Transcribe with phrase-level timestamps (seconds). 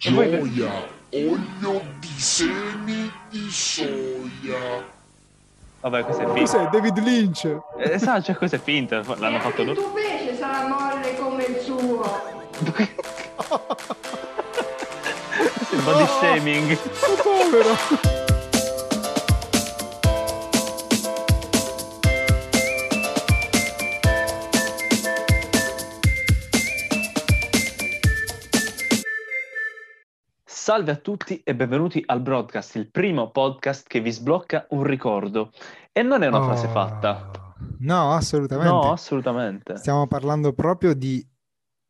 [0.00, 0.38] gioia,
[1.10, 4.82] olio di semi di soia.
[5.80, 6.40] Vabbè, questo è finto.
[6.40, 6.68] Cos'è?
[6.70, 7.58] David Lynch.
[7.78, 9.02] Eh, sa, cioè, questo è finto.
[9.18, 9.80] L'hanno fatto Il loro.
[9.82, 12.38] tuo pesce sarà molle come il suo.
[15.72, 16.78] Il body shaming.
[17.02, 18.19] Oh, povero.
[30.70, 35.50] Salve a tutti e benvenuti al broadcast, il primo podcast che vi sblocca un ricordo.
[35.90, 36.70] E non è una frase Oh.
[36.70, 37.54] fatta.
[37.80, 38.70] No, assolutamente.
[38.72, 39.76] No, assolutamente.
[39.78, 41.28] Stiamo parlando proprio di,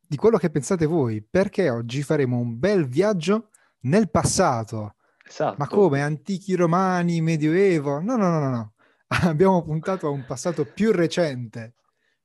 [0.01, 4.95] di quello che pensate voi, perché oggi faremo un bel viaggio nel passato.
[5.29, 5.57] Esatto.
[5.59, 6.01] Ma come?
[6.01, 8.01] Antichi romani, medioevo?
[8.01, 8.73] No, no, no, no, no.
[9.29, 11.75] Abbiamo puntato a un passato più recente.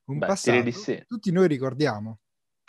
[0.05, 1.03] Un Beh, passato di sì.
[1.05, 2.19] tutti noi ricordiamo.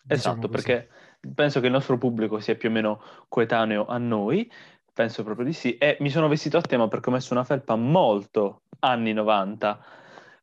[0.09, 0.89] Esatto, diciamo così.
[1.35, 4.51] Penso che il nostro pubblico sia più o meno coetaneo a noi,
[4.93, 7.77] penso proprio di sì, e mi sono vestito a tema perché ho messo una felpa
[7.77, 9.85] molto anni 90,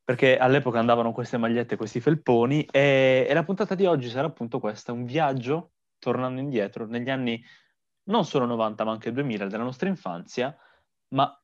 [0.03, 4.59] perché all'epoca andavano queste magliette, questi felponi, e, e la puntata di oggi sarà appunto
[4.59, 7.43] questa, un viaggio, tornando indietro, negli anni
[8.05, 10.55] non solo 90 ma anche 2000 della nostra infanzia,
[11.09, 11.35] ma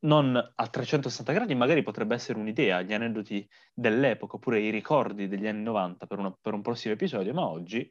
[0.00, 5.46] non a 360 gradi, magari potrebbe essere un'idea, gli aneddoti dell'epoca oppure i ricordi degli
[5.46, 7.88] anni 90 per, una- per un prossimo episodio, ma oggi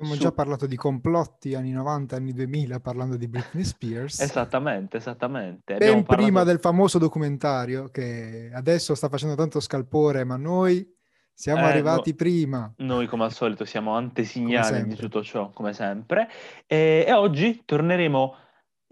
[0.00, 4.18] Abbiamo su- già parlato di complotti anni 90, anni 2000, parlando di Britney Spears.
[4.20, 5.74] Esattamente, esattamente.
[5.74, 10.90] Ben Abbiamo parlato- prima del famoso documentario che adesso sta facendo tanto scalpore, ma noi
[11.34, 12.16] siamo Eh, arrivati no.
[12.16, 12.72] prima.
[12.78, 16.28] Noi come al solito siamo antesignani Come di tutto ciò, come sempre,
[16.66, 18.34] e, e oggi torneremo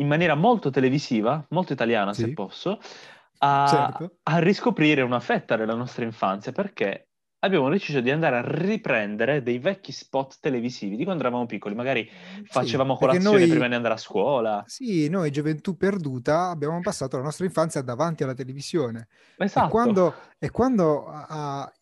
[0.00, 2.32] in maniera molto televisiva, molto italiana se Sì.
[2.34, 2.78] posso,
[3.38, 4.16] a, Certo.
[4.24, 7.07] a riscoprire una fetta della nostra infanzia perché
[7.40, 12.08] abbiamo deciso di andare a riprendere dei vecchi spot televisivi di quando eravamo piccoli, magari
[12.44, 14.64] facevamo perché colazione noi- prima di andare a scuola.
[14.66, 19.08] Sì, noi gioventù perduta abbiamo passato la nostra infanzia davanti alla televisione.
[19.36, 19.66] Esatto.
[19.66, 21.72] E quando, e quando a, a-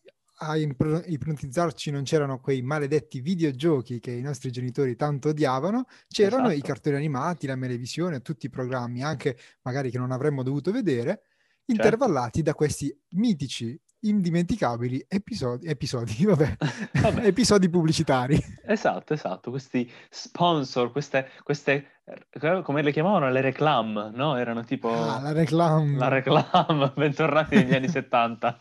[0.57, 6.67] ipnotizzarci non c'erano quei maledetti videogiochi che i nostri genitori tanto odiavano, c'erano i Esatto.
[6.69, 11.23] cartoni animati, la melevisione, tutti i programmi, anche magari che non avremmo dovuto vedere,
[11.69, 11.83] Certo.
[11.83, 16.57] intervallati da questi mitici, indimenticabili episodi, episodi, vabbè,
[17.01, 17.25] Vabbè.
[17.27, 18.39] episodi pubblicitari.
[18.67, 23.31] Esatto, esatto, questi sponsor, queste, queste, eh, come le chiamavano?
[23.31, 24.37] Le reclam, no?
[24.37, 25.97] Erano tipo Ah, la reclam.
[25.99, 28.61] la reclam, bentornati negli anni 70.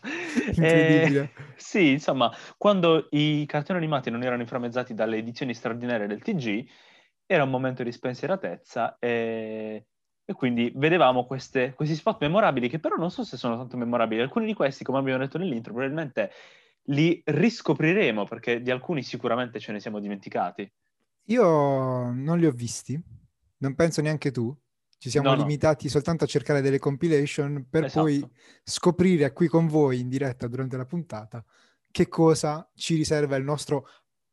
[0.54, 1.22] Incredibile.
[1.22, 6.66] Eh, sì, insomma, quando i cartoni animati non erano inframmezzati dalle edizioni straordinarie del TG,
[7.28, 9.86] era un momento di spensieratezza e,
[10.26, 14.22] e quindi vedevamo queste- questi spot memorabili che però non so se sono tanto memorabili.
[14.22, 16.32] Alcuni di questi, come abbiamo detto nell'intro, probabilmente
[16.90, 20.70] li riscopriremo perché di alcuni sicuramente ce ne siamo dimenticati.
[21.28, 21.44] Io
[22.12, 23.00] non li ho visti,
[23.58, 24.56] non penso neanche tu.
[24.98, 25.42] Ci siamo No, no.
[25.42, 28.02] limitati soltanto a cercare delle compilation per Esatto.
[28.02, 28.28] poi
[28.64, 31.44] scoprire qui con voi in diretta durante la puntata
[31.92, 33.88] che cosa ci riserva il nostro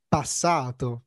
[0.09, 1.07] passato,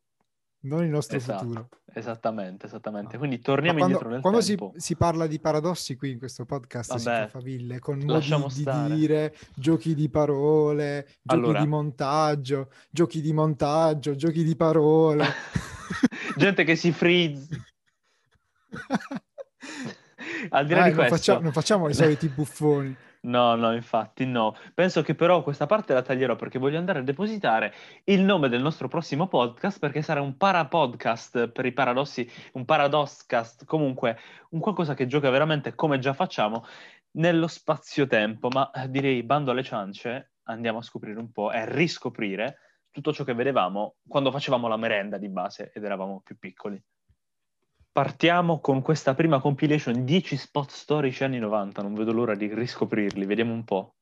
[0.65, 1.69] non il nostro Esatto, futuro.
[1.93, 3.17] esattamente, esattamente.
[3.17, 4.73] Quindi torniamo quando, indietro nel quando si, tempo.
[4.75, 8.47] si parla di paradossi qui in questo podcast si Vabbè, fa faville con modi lasciamo
[8.47, 8.95] di stare.
[8.95, 11.59] dire, giochi di parole, giochi Allora.
[11.61, 15.25] di montaggio, giochi di montaggio, giochi di parole.
[16.35, 17.47] Gente che si freeze.
[20.49, 22.95] Al di là Dai, di non, questo, faccia- non facciamo i soliti buffoni.
[23.25, 24.55] No, no, infatti no.
[24.75, 27.73] Penso che però questa parte la taglierò perché voglio andare a depositare
[28.05, 33.65] il nome del nostro prossimo podcast perché sarà un parapodcast per i paradossi, un paradoxcast,
[33.65, 34.17] comunque
[34.51, 36.65] un qualcosa che gioca veramente come già facciamo
[37.13, 42.59] nello spazio-tempo, ma eh, direi bando alle ciance, andiamo a scoprire un po' e riscoprire
[42.91, 46.79] tutto ciò che vedevamo quando facevamo la merenda di base ed eravamo più piccoli.
[47.95, 53.25] Partiamo con questa prima compilation 10 spot storici anni 90, non vedo l'ora di riscoprirli,
[53.25, 53.93] vediamo un po'.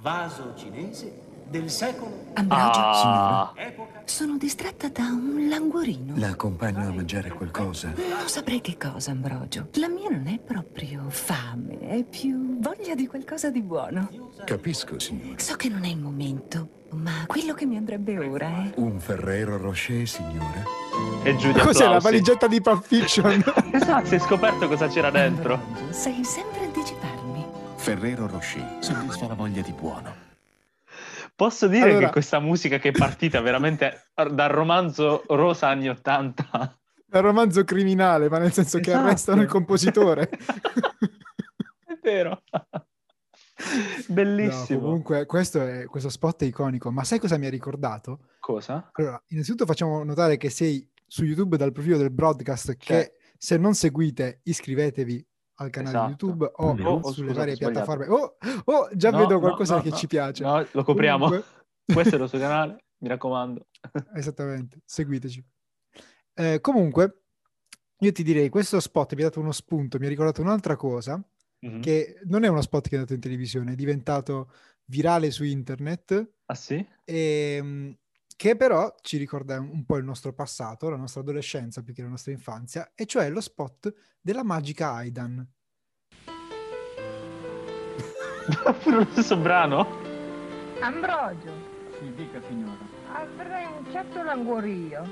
[0.00, 1.12] Vaso cinese
[1.48, 6.14] del secolo Ambrogio, Ah, epoca sono distratta da un languorino.
[6.16, 7.88] La accompagno a mangiare qualcosa.
[7.94, 9.68] Non saprei che cosa, Ambrogio.
[9.74, 14.08] La mia non è proprio fame, è più voglia di qualcosa di buono.
[14.46, 15.38] Capisco, signore.
[15.40, 18.72] So che non è il momento, ma quello che mi andrebbe ora è...
[18.76, 20.64] Un Ferrero Rocher, signore.
[21.22, 23.44] e giù di Cos'è la valigetta di Pulp Fiction?
[23.72, 25.54] Esatto, hai scoperto cosa c'era dentro.
[25.54, 27.01] Ambrogio, sai sempre anticiparmi.
[27.82, 30.14] Ferrero Rocher soddisfa la voglia di buono.
[31.34, 36.78] Posso dire Allora- che questa musica che è partita veramente dal romanzo Rosa anni 80.
[37.10, 39.04] È un romanzo criminale, ma nel senso che Esatto.
[39.06, 40.28] arrestano il compositore.
[40.30, 42.42] è vero.
[42.52, 42.84] No,
[44.08, 44.80] Bellissimo.
[44.80, 46.90] comunque, questo, è, questo spot è iconico.
[46.92, 48.28] Ma sai cosa mi ha ricordato?
[48.38, 48.90] Cosa?
[48.92, 53.56] Allora, innanzitutto facciamo notare che sei su YouTube dal profilo del broadcast che Cioè- se
[53.56, 55.26] non seguite iscrivetevi
[55.56, 56.08] al canale Esatto.
[56.26, 58.06] YouTube o, Oh, oh, sulle varie piattaforme.
[58.08, 59.96] Oh, oh, già No, vedo no, qualcosa no, che no.
[59.96, 60.42] ci piace.
[60.44, 61.26] No, lo copriamo.
[61.26, 61.50] Comunque-
[61.92, 63.66] Questo è il suo canale, mi raccomando.
[64.14, 65.44] Esattamente, seguiteci.
[66.34, 67.22] Eh, comunque,
[67.98, 71.22] io ti direi, questo spot mi ha dato uno spunto, mi ha ricordato un'altra cosa,
[71.60, 71.80] Mhm.
[71.80, 74.50] che non è uno spot che è andato in televisione, è diventato
[74.86, 76.84] virale su internet, Ah sì?
[77.04, 77.90] e, mm,
[78.42, 82.08] che però ci ricorda un po' il nostro passato, la nostra adolescenza più che la
[82.08, 85.48] nostra infanzia, e cioè lo spot della magica Aidan.
[88.82, 89.86] Pure lo stesso brano?
[90.80, 91.52] Ambrogio,
[92.00, 92.78] Sì, dica signora.
[93.12, 95.02] avrei un certo languorio.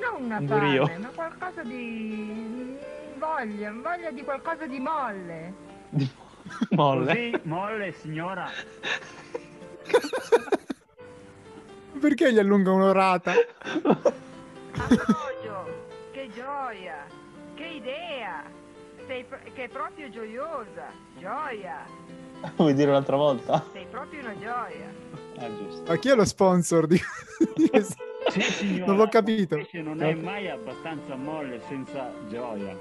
[0.00, 0.86] Non una Languorio.
[0.88, 2.76] fame, ma qualcosa di...
[3.18, 5.54] voglia, voglia di qualcosa di molle.
[5.90, 6.10] Di
[6.70, 7.30] molle.
[7.30, 8.48] Così, molle, signora.
[11.98, 13.32] Perché gli allunga un'orata?
[13.72, 15.66] Ambrogio,
[16.12, 17.04] che gioia,
[17.54, 18.42] che idea.
[19.06, 21.84] Sei pro- che è proprio gioiosa, gioia.
[22.56, 23.64] Vuoi dire un'altra volta?
[23.72, 24.92] Sei proprio una gioia.
[25.38, 25.82] Ah, giusto.
[25.86, 27.00] Ma chi è lo sponsor di...
[27.56, 28.02] di questo?
[28.28, 28.86] Sì, signora.
[28.86, 29.54] Non l'ho capito.
[29.56, 32.76] Invece non è mai abbastanza molle senza gioia.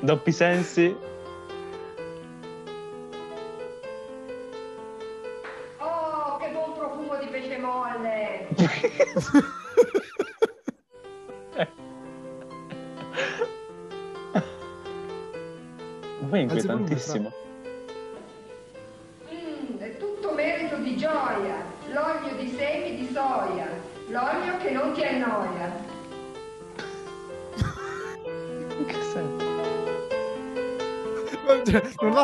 [0.00, 1.05] Doppi sensi.
[16.28, 17.45] Poi è inquietantissimo.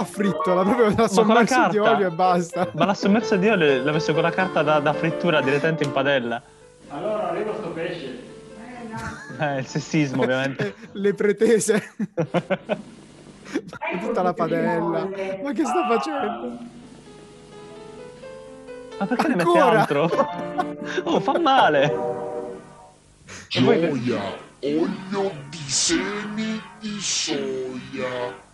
[0.04, 2.68] Fritto, l'ha proprio l'ha con la sommerso di olio e basta.
[2.72, 5.92] Ma l'ha sommerso di olio l'ha messo con la carta da, da frittura direttamente in
[5.92, 6.42] padella.
[6.88, 8.06] Allora arriva sto pesce.
[8.06, 9.20] Eh, no.
[9.46, 10.74] Eh, il sessismo, ovviamente.
[10.92, 11.82] Le pretese.
[14.00, 15.08] Tutta la padella.
[15.42, 16.58] Ma che sta facendo?
[18.98, 19.80] Ma perché ne mette Ancora?
[19.80, 20.10] altro?
[21.04, 21.84] Oh, fa male.
[23.48, 24.20] E Gioia,
[24.60, 28.50] olio di semi di soia.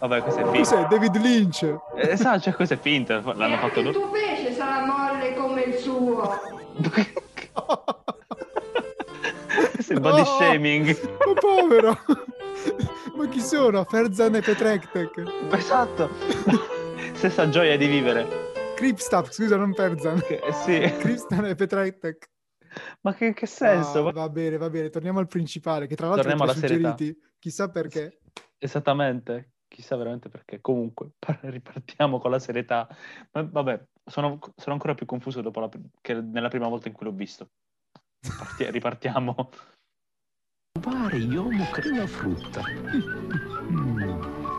[0.00, 0.58] Vabbè, questo è finto.
[0.58, 0.86] Cos'è?
[0.88, 1.62] David Lynch.
[1.62, 3.12] Eh, Esatto, cioè questo è finto.
[3.16, 6.40] E L'hanno anche fatto il tuo pesce sarà molle come il suo.
[9.74, 10.24] questo è il body Oh!
[10.24, 10.86] shaming.
[11.26, 11.98] Ma povero.
[13.16, 13.84] Ma chi sono?
[13.84, 15.22] Ferzan e Petrektek.
[15.52, 16.08] Esatto.
[17.12, 18.48] Stessa gioia di vivere.
[18.76, 20.22] Kripstap, scusa, non Ferzan.
[20.28, 20.80] Eh, sì.
[20.98, 22.30] Kripstan e Petrektek.
[23.02, 24.06] Ma che, che senso?
[24.06, 24.88] Ah, va bene, va bene.
[24.88, 26.90] Torniamo al principale, che tra l'altro Torniamo alla serietà.
[26.90, 27.18] suggeriti.
[27.38, 28.20] Chissà perché.
[28.58, 29.50] Esattamente.
[29.70, 30.60] Chissà veramente perché.
[30.60, 31.12] Comunque,
[31.42, 32.88] ripartiamo con la serietà.
[33.30, 35.68] Ma, vabbè, sono, sono ancora più confuso dopo la,
[36.00, 37.50] che nella prima volta in cui l'ho visto.
[38.20, 39.50] Parti- ripartiamo.
[40.80, 42.62] Pare Yomo crema frutta.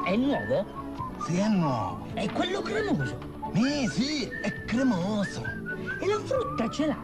[0.05, 1.19] È nuovo?
[1.25, 2.07] Sì, è nuovo.
[2.13, 3.17] È quello cremoso.
[3.53, 5.43] Mi, sì, è cremoso.
[5.43, 6.99] E la frutta ce l'ha.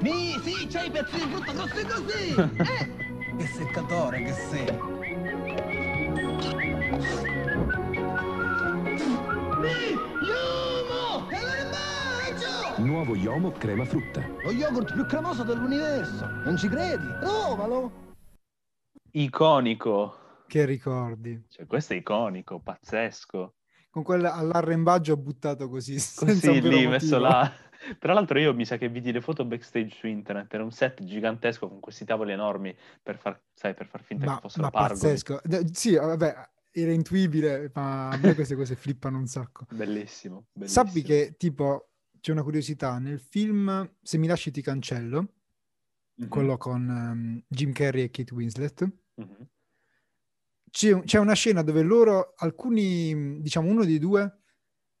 [0.00, 2.34] Mi, sì, c'hai i pezzi di frutta così così.
[2.58, 3.36] Eh.
[3.36, 4.94] Che seccatore che sei.
[12.84, 14.20] Nuovo Yomo crema frutta.
[14.42, 16.26] Lo yogurt più cremoso dell'universo.
[16.44, 17.06] Non ci credi?
[17.18, 18.12] Provalo.
[19.12, 20.42] Iconico.
[20.46, 21.46] Che ricordi.
[21.48, 23.54] Cioè, questo è iconico, pazzesco.
[23.88, 25.94] Con quell'arrembaggio buttato così.
[25.94, 27.50] Così lì, messo là.
[27.98, 31.02] Tra l'altro io mi sa che vidi le foto backstage su internet, era un set
[31.02, 34.70] gigantesco con questi tavoli enormi per far, sai, per far finta Ma, che fossero ma
[34.70, 35.00] pargoli.
[35.00, 35.40] pazzesco.
[35.72, 39.64] Sì, vabbè, era intuibile, ma a me queste cose flippano un sacco.
[39.70, 40.84] Bellissimo, bellissimo.
[40.84, 41.88] Sappi che, tipo,
[42.24, 45.34] c'è una curiosità, nel film Se mi lasci ti cancello,
[46.16, 49.48] Mhm, quello con ehm, Jim Carrey e Kate Winslet, mhm.
[50.70, 54.40] c'è, c'è una scena dove loro, alcuni, diciamo uno dei due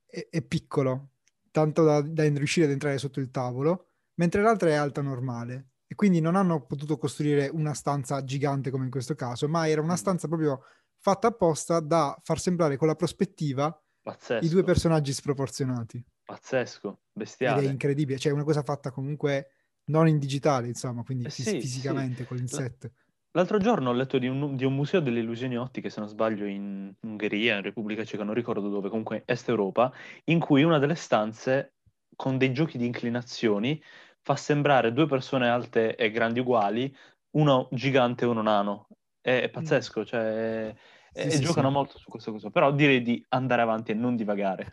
[0.06, 1.12] è, è piccolo,
[1.50, 5.70] tanto da, da riuscire ad entrare sotto il tavolo, mentre l'altra è alta normale.
[5.86, 9.80] E quindi non hanno potuto costruire una stanza gigante come in questo caso, ma era
[9.80, 10.62] una stanza proprio
[10.98, 16.04] fatta apposta da far sembrare con la prospettiva Pazzesco, i due personaggi sproporzionati.
[16.24, 17.02] Pazzesco,
[17.46, 17.62] Ed è bestiale.
[17.62, 19.50] incredibile, cioè è una cosa fatta comunque
[19.90, 22.24] non in digitale, insomma, quindi Eh sì, fisicamente sì.
[22.24, 22.90] con il set.
[23.32, 26.46] L'altro giorno ho letto di un, di un museo delle illusioni ottiche, se non sbaglio,
[26.46, 29.92] in Ungheria, in Repubblica Ceca, non ricordo dove, comunque Est Europa,
[30.26, 31.74] in cui una delle stanze,
[32.16, 33.82] con dei giochi di inclinazioni,
[34.22, 36.94] fa sembrare due persone alte e grandi uguali,
[37.32, 38.86] uno gigante e uno nano.
[39.20, 40.74] È, è pazzesco, cioè,
[41.12, 42.50] Sì, e, sì, giocano molto su questa cosa.
[42.50, 44.68] Però direi di andare avanti e non divagare.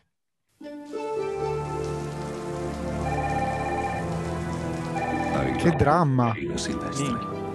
[5.61, 6.31] Che dramma.
[6.31, 7.05] Pino Silvestre.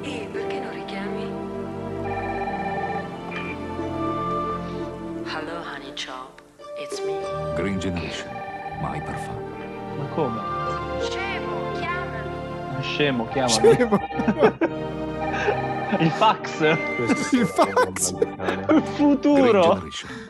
[0.02, 1.22] E perché non richiami?
[5.24, 6.40] Hello, honey chop.
[6.80, 7.18] It's me.
[7.56, 8.28] Green Generation.
[8.80, 9.42] My Parfum.
[9.98, 10.40] Ma come?
[11.00, 12.30] Scemo, chiamami.
[12.74, 13.74] Ma Scemo, chiamami.
[13.74, 13.98] Scemo.
[15.98, 16.60] Il fax.
[17.32, 18.12] Il fax.
[18.70, 19.82] Il futuro.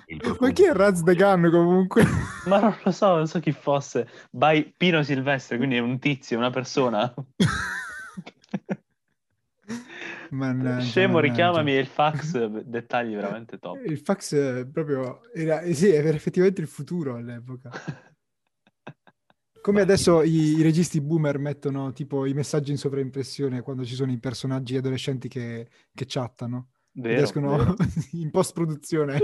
[0.06, 2.04] Il Ma chi è Raz the Gun comunque?
[2.46, 4.08] Ma non lo so, non so chi fosse.
[4.30, 7.12] By Pino Silvestre, quindi è un tizio, una persona.
[10.30, 11.28] Mannaggia, Scemo, mannaggia.
[11.32, 13.80] richiamami e il fax, dettagli veramente top.
[13.84, 17.70] Il fax eh, proprio era, eh sì, era effettivamente il futuro all'epoca.
[19.60, 24.12] Come adesso i, i registi boomer mettono tipo i messaggi in sovraimpressione quando ci sono
[24.12, 26.70] i personaggi adolescenti che, che chattano.
[26.92, 27.74] Vero, Riescono vero.
[28.12, 29.18] in post-produzione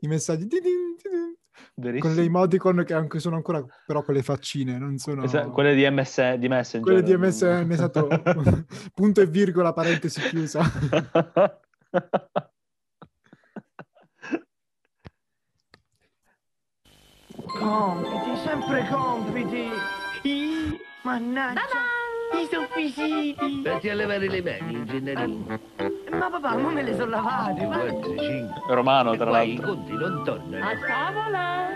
[0.00, 1.37] i messaggi di- di- di-
[1.74, 2.14] di- con Verissimo.
[2.14, 5.88] le emoticon che anche sono ancora però con le faccine, non sono Esa- quelle di,
[5.88, 6.82] MS, di Messenger.
[6.82, 8.08] quelle di MSN, esatto,
[8.94, 10.60] punto e virgola, parentesi chiusa.
[17.58, 19.68] Compiti, sempre compiti.
[20.22, 21.60] Ih, mannaggia.
[22.32, 23.62] I sofficiti.
[23.62, 25.60] Vatti a levare le mani, Gennarino.
[26.10, 27.66] Ma papà, non me le sono lavate.
[27.66, 28.62] ma- 4, 5.
[28.74, 29.74] Romano, tra poi i l'altro.
[29.74, 30.64] conti non tornano.
[30.64, 31.66] A tavola!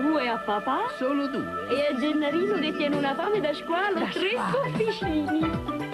[0.00, 1.66] Due a papà Solo due.
[1.70, 5.50] e a Gennarino che tiene una fame da squalo, Da tre sofficini.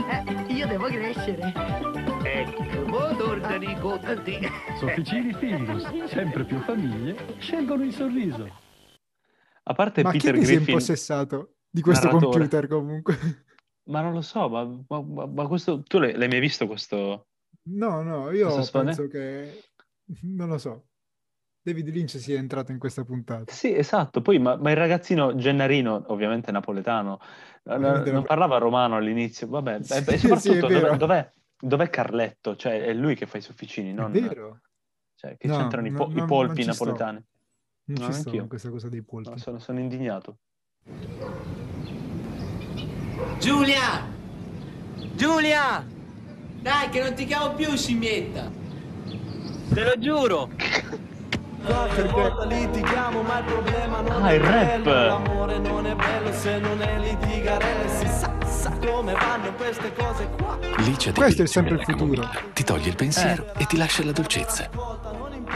[0.09, 1.53] Eh, io devo crescere.
[2.23, 4.39] Ecco, mo tornano i conti.
[4.79, 8.63] Sofficini Findus, sempre più famiglie, scelgono il sorriso.
[9.65, 12.33] A parte Ma chi Peter è che si è Griffin, impossessato di questo narratore.
[12.33, 13.44] computer comunque?
[13.85, 17.27] Ma non lo so, ma, ma- ma- ma questo, tu l'hai, l'hai mai visto questo?
[17.67, 19.63] No, no, io penso che...
[20.23, 20.89] Non lo so.
[21.63, 23.51] David Lynch sia entrato in questa puntata.
[23.51, 27.19] Sì, esatto, poi ma, ma il ragazzino Gennarino, ovviamente napoletano,
[27.65, 30.81] eh, non lo- parlava romano all'inizio, vabbè, Sì, e- sì, soprattutto vero.
[30.81, 32.55] dov'è, dov'è, dov'è Carletto?
[32.55, 34.13] Cioè è lui che fa i sofficini, non...
[34.13, 34.61] vero?
[35.15, 36.73] Cioè, che No, c'entrano i, no, po- no, i non polpi ci sto.
[36.85, 37.25] napoletani?
[37.87, 39.31] Non No, ci sto questa cosa dei polpi.
[39.31, 40.37] No, sono, sono indignato.
[43.39, 44.07] Giulia!
[45.15, 45.85] Giulia!
[46.61, 48.51] Dai, che non ti chiamo più, scimmietta!
[49.73, 50.49] Te lo giuro!
[51.65, 54.79] Qualche volta litighiamo, ma il problema non Ah, è il rap!
[54.83, 55.07] bello.
[55.07, 57.89] L'amore non è bello se non è litigare.
[57.89, 60.59] Si sa, sa come vanno queste cose qua.
[60.79, 62.21] Licia ti Questo è sempre il futuro.
[62.23, 63.63] camomilla, Ti toglie il pensiero Eh.
[63.63, 64.69] e ti lascia la dolcezza.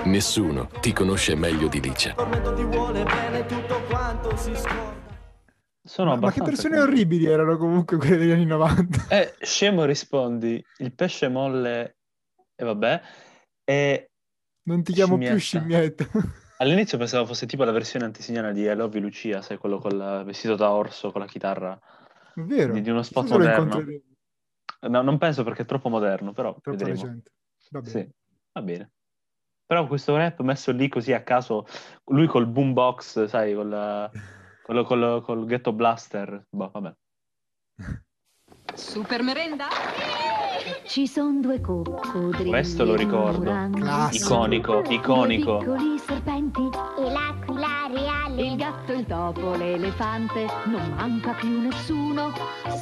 [0.04, 2.12] Nessuno ti conosce meglio di Licia.
[2.14, 5.06] Tormento ti vuole bene, tutto quanto si scorda.
[5.88, 6.92] Sono Ma, ma che persone convinto.
[6.92, 9.09] orribili erano comunque quelle degli anni 90.
[9.09, 11.97] Eh, scemo rispondi, il pesce molle
[12.54, 13.00] e vabbè,
[13.64, 14.11] e
[14.64, 16.04] Non ti chiamo più Scimmietta.
[16.04, 16.09] scimmietta.
[16.59, 20.57] all'inizio pensavo fosse tipo la versione antesignana di I Love Lucia, sai, quello col vestito
[20.57, 21.78] da orso con la chitarra
[22.35, 22.75] È vero.
[22.75, 23.83] di, di uno spot moderno.
[24.80, 27.00] No, non penso perché è troppo moderno, però Troppo vedremo.
[27.00, 27.30] recente.
[27.71, 27.90] Va bene.
[27.90, 28.09] Sì,
[28.52, 28.90] va bene.
[29.66, 31.66] Però questo rap messo lì così a caso,
[32.07, 34.11] lui col boombox, sai, col,
[34.68, 36.94] quello col, col ghetto blaster, boh, vabbè.
[38.75, 39.66] Super merenda?
[40.84, 42.50] Ci sono due coccodrilli.
[42.50, 43.50] Questo lo ricordo.
[44.10, 45.62] Iconico, iconico.
[45.64, 46.60] Due piccoli serpenti.
[46.98, 48.42] E l'aquila reale.
[48.42, 50.46] Il gatto, il topo, l'elefante.
[50.66, 52.32] Non manca più nessuno.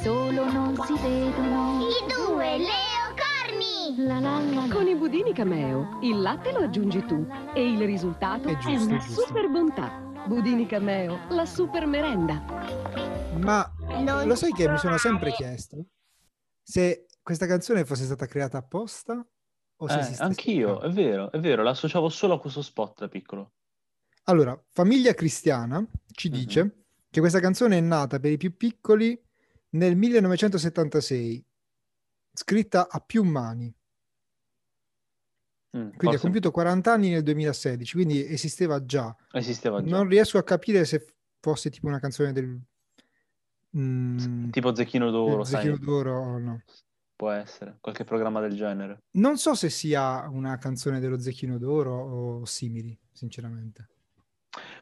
[0.03, 1.87] Solo non si vedono.
[1.87, 4.05] I due leocorni!
[4.05, 4.73] La la la la.
[4.73, 8.87] Con i budini Cameo, il latte lo aggiungi tu e il risultato È è, giusto,
[8.89, 9.21] una è giusto.
[9.21, 10.05] super bontà.
[10.27, 12.43] Budini Cameo, la super merenda.
[13.39, 13.71] Ma
[14.03, 15.85] Non lo sai che mi sono sempre chiesto
[16.61, 19.25] se questa canzone fosse stata creata apposta
[19.79, 23.53] o se Eh, anch'io, è vero, è vero, l'associavo solo a questo spot da piccolo.
[24.23, 26.33] Allora, Famiglia Cristiana ci Mhm.
[26.35, 29.17] dice che questa canzone è nata per i più piccoli
[29.71, 31.45] nel 1976,
[32.33, 33.73] scritta a più mani.
[35.75, 39.15] Mm, Quindi ha compiuto 40 anni nel 2016, quindi esisteva già.
[39.33, 39.89] esisteva già.
[39.95, 41.05] Non riesco a capire se
[41.39, 42.57] fosse tipo una canzone del...
[43.77, 46.61] mm, Tipo Zecchino d'Oro, Zecchino sai, d'Oro o no.
[47.15, 49.03] può essere, qualche programma del genere.
[49.11, 53.87] Non so se sia una canzone dello Zecchino d'Oro o simili, sinceramente.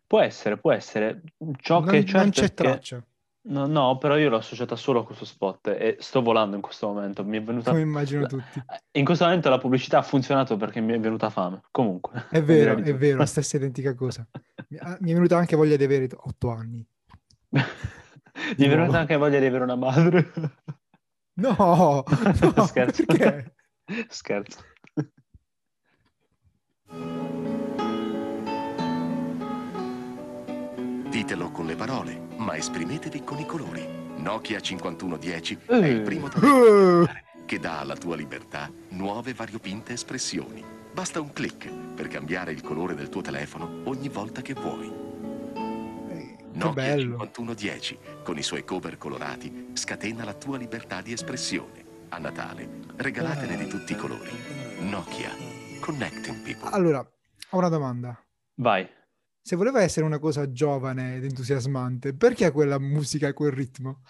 [0.08, 1.24] Può essere, può essere.
[1.62, 3.04] Ciò non, che certo non c'è che- traccia,
[3.48, 6.88] No, no, però io l'ho associata solo a questo spot e sto volando in questo
[6.88, 7.24] momento.
[7.24, 7.70] Mi è venuta...
[7.70, 8.64] come immagino tutti.
[8.94, 11.62] In questo momento la pubblicità ha funzionato perché mi è venuta fame.
[11.70, 12.25] Comunque.
[12.30, 14.28] È vero, è vero, la stessa identica cosa.
[15.00, 16.84] Mi, è venuta anche voglia di avere otto anni.
[18.58, 20.32] Mi è venuta anche voglia di avere una madre.
[21.36, 21.56] No,
[22.56, 23.06] no, Scherzo.
[23.06, 23.56] perché?
[24.08, 24.60] Scherzo.
[31.10, 33.86] Ditelo con le parole, ma esprimetevi con i colori.
[34.18, 35.80] Nokia 5110 Eh.
[35.82, 37.08] è il primo telefono
[37.46, 40.63] che dà alla tua libertà nuove variopinte espressioni.
[40.92, 45.04] Basta un clic per cambiare il colore del tuo telefono ogni volta che vuoi.
[46.54, 47.18] Nokia bello.
[47.20, 51.84] 5110, con i suoi cover colorati, scatena la tua libertà di espressione.
[52.10, 54.30] A Natale, regalatene di tutti i colori.
[54.80, 55.32] Nokia,
[55.82, 56.70] connecting people.
[56.72, 58.18] Allora, ho una domanda.
[58.56, 58.88] Vai.
[59.48, 64.02] Se voleva essere una cosa giovane ed entusiasmante, perché quella musica e quel ritmo?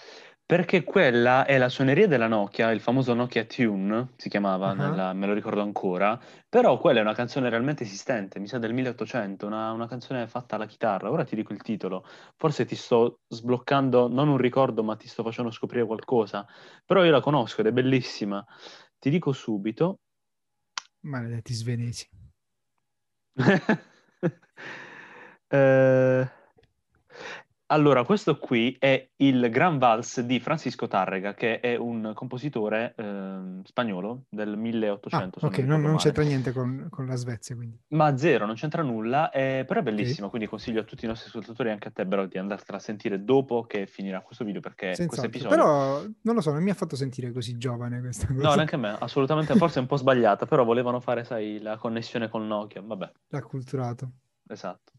[0.46, 4.74] Perché quella è la suoneria della Nokia, il famoso Nokia Tune, si chiamava, Ah.
[4.76, 8.72] nella- me lo ricordo ancora, però quella è una canzone realmente esistente, mi sa del
[8.74, 12.06] 1800, una, una canzone fatta alla chitarra, ora ti dico il titolo,
[12.38, 16.48] forse ti sto sbloccando non un ricordo, ma ti sto facendo scoprire qualcosa,
[16.86, 18.42] però io la conosco ed è bellissima,
[19.00, 19.98] ti dico subito,
[21.02, 22.08] Maledetti svenesi.
[25.48, 26.28] Eh,
[27.70, 33.64] Allora, questo qui è il Gran Vals di Francisco Tárrega, che è un compositore ehm,
[33.64, 35.40] spagnolo del Ah, 1800.
[35.40, 37.80] se ok, non non, c'entra niente con, con la Svezia, quindi.
[37.88, 41.30] Ma zero, non c'entra nulla, eh, però è bellissimo, quindi consiglio a tutti i nostri
[41.30, 44.94] ascoltatori anche a te, però, di andartela a sentire dopo che finirà questo video, perché
[45.08, 45.58] questo episodio...
[45.58, 48.48] Però, non lo so, non mi ha fatto sentire così giovane questa cosa.
[48.48, 51.78] No, neanche a me, assolutamente, forse è un po' sbagliata, però volevano fare, sai, la
[51.78, 54.12] connessione con Nokia, vabbè, L'ha culturato.
[54.48, 54.92] esatto.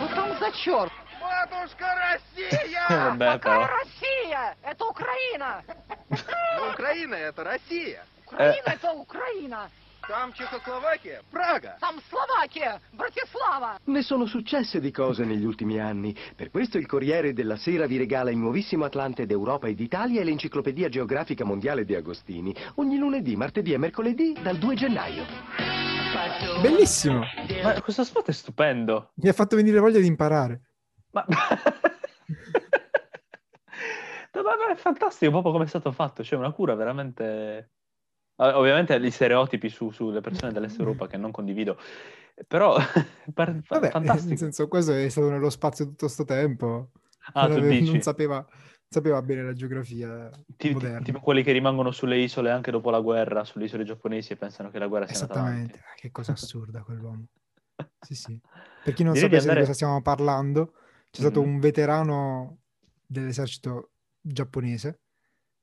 [0.00, 0.92] Ну там за черт?
[1.20, 2.86] Матушка Россия!
[2.88, 3.66] Eh, vabbè, però.
[3.66, 4.56] Россия!
[4.62, 5.62] Это Украина!
[6.08, 8.04] Ну, Украина это Россия.
[8.24, 9.70] Украина это Украина!
[10.08, 11.76] Там Чехословакия, Прага.
[11.80, 12.80] Там Словакия!
[12.92, 13.78] Братислава!
[13.86, 16.14] Ne sono successe di cose negli ultimi anni.
[16.36, 20.24] Per questo il Corriere della Sera vi regala il nuovissimo Atlante d'Europa e d'Italia e
[20.24, 22.54] l'Enciclopedia Geografica Mondiale di Agostini.
[22.76, 25.89] Ogni lunedì, martedì e mercoledì dal 2 gennaio.
[26.61, 27.23] Bellissimo!
[27.63, 29.11] Ma questo spot è stupendo.
[29.15, 30.61] Mi ha fatto venire voglia di imparare.
[31.11, 31.25] Ma...
[34.33, 37.71] No, ma è fantastico proprio come è stato fatto, c'è una cura veramente...
[38.37, 41.77] Ovviamente gli stereotipi su- sulle persone dell'Est Europa che non condivido,
[42.47, 42.75] però
[43.25, 44.29] Vabbè, fantastico.
[44.29, 46.89] nel senso, questo è stato nello spazio tutto sto tempo.
[47.33, 47.91] Ah, tu dici?
[47.91, 48.43] non sapeva,
[48.93, 50.99] sapeva bene la geografia Ti- ti- moderna.
[50.99, 54.69] tipo quelli che rimangono sulle isole anche dopo la guerra, sulle isole giapponesi e pensano
[54.69, 55.39] che la guerra sia andata.
[55.39, 57.25] Esattamente, Ah, che cosa assurda quell'uomo.
[58.01, 58.39] Sì, sì.
[58.83, 60.73] Per chi non Direi di sapesse di, andare- cosa stiamo parlando,
[61.09, 61.47] c'è stato Mhm.
[61.47, 62.57] un veterano
[63.05, 64.99] dell'esercito giapponese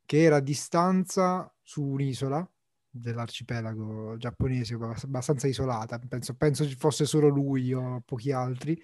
[0.06, 2.48] che era a distanza su un'isola
[2.90, 8.80] dell'arcipelago giapponese abbast- abbastanza isolata, penso, penso ci fosse solo lui o pochi altri,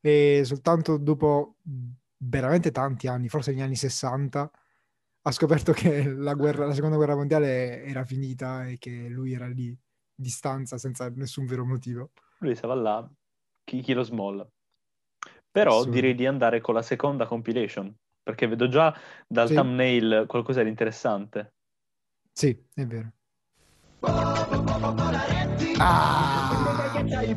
[0.00, 1.56] e soltanto dopo
[2.26, 4.50] veramente tanti anni, forse negli anni 60,
[5.26, 9.46] ha scoperto che la, guerra, la seconda guerra mondiale era finita e che lui era
[9.46, 9.76] lì a
[10.14, 12.10] distanza senza nessun vero motivo.
[12.38, 13.08] Lui stava là,
[13.64, 14.46] chi, chi lo smolla.
[15.50, 15.92] Però Assurdo.
[15.92, 19.54] direi di andare con la seconda compilation, perché vedo già dal Sì.
[19.54, 21.54] thumbnail qualcosa di interessante.
[22.32, 23.12] Sì, è vero.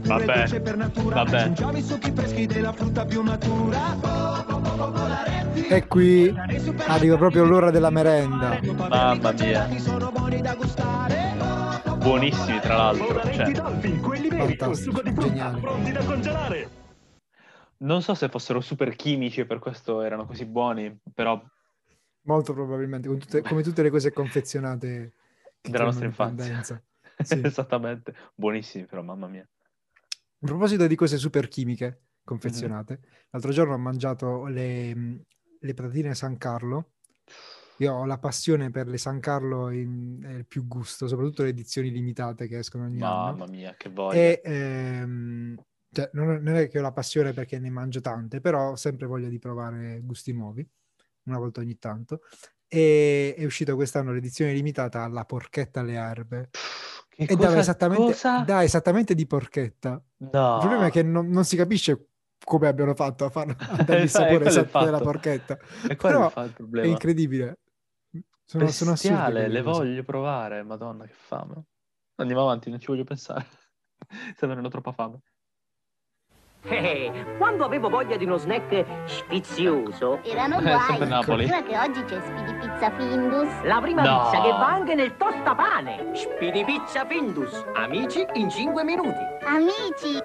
[0.07, 0.47] Vabbè,
[1.13, 1.53] vabbè.
[5.69, 6.29] E qui
[6.87, 8.59] arriva proprio l'ora della merenda.
[8.89, 11.33] Mamma mia, Sono buoni da gustare.
[11.97, 13.21] buonissimi tra l'altro.
[13.31, 16.69] Cioè, Fantastico, congelare.
[17.77, 21.41] non so se fossero super chimici e per questo erano così buoni, però
[22.27, 25.13] Molto probabilmente, con tutte- come tutte le cose confezionate
[25.61, 26.61] della nostra infanzia.
[27.19, 27.41] Sì.
[27.43, 29.41] Esattamente, buonissimi però, mamma mia.
[29.41, 32.99] A proposito di cose super chimiche confezionate,
[33.31, 35.23] l'altro giorno ho mangiato le,
[35.59, 36.91] le patatine San Carlo.
[37.77, 41.49] Io ho la passione per le San Carlo in, è il più gusto, soprattutto le
[41.49, 43.37] edizioni limitate che escono ogni anno.
[43.37, 44.17] Mamma mia, che voglia.
[44.17, 45.55] E ehm,
[45.91, 49.05] cioè, non, non è che ho la passione perché ne mangio tante, però ho sempre
[49.05, 50.67] voglia di provare gusti nuovi,
[51.23, 52.21] una volta ogni tanto.
[52.67, 56.49] E è uscita quest'anno l'edizione limitata alla porchetta alle erbe.
[57.09, 58.39] Che e dava cosa- esattamente, cosa?
[58.39, 60.03] dà esattamente di porchetta.
[60.17, 60.53] No.
[60.55, 62.09] Il problema è che non, non si capisce
[62.47, 65.57] come abbiano fatto a, farlo, a dargli il Eh, è sapore esatto della porchetta.
[65.89, 66.87] E quello Però fa il è problema.
[66.87, 67.57] incredibile.
[68.45, 69.79] Sono, sono assurde Bestiale, le cose.
[69.83, 71.63] voglio provare, madonna che fame.
[72.15, 73.45] Andiamo avanti, non ci voglio pensare.
[74.33, 75.19] Sta venendo troppa fame.
[76.63, 80.79] Eh, quando avevo voglia di uno snack sfizioso, Erano Eh, guai.
[80.87, 81.45] sempre Napoli.
[81.47, 83.61] Che oggi c'è Speedy Pizza Findus.
[83.63, 84.23] la prima No.
[84.23, 86.11] pizza che va anche nel tostapane.
[86.15, 89.19] Speedy Pizza Findus, amici in 5 minuti.
[89.45, 90.17] Amici,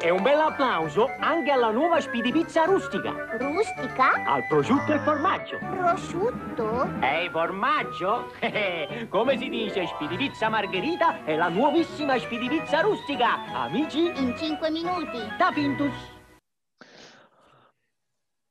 [0.00, 5.58] E un bel applauso anche alla nuova Speedy Pizza rustica, rustica, al prosciutto e formaggio.
[5.58, 8.32] prosciutto, Ehi, formaggio?
[9.10, 14.70] Come si dice Speedy Pizza Margherita e la nuovissima Speedy Pizza rustica, amici in 5
[14.70, 15.18] minuti.
[15.36, 15.94] da Findus.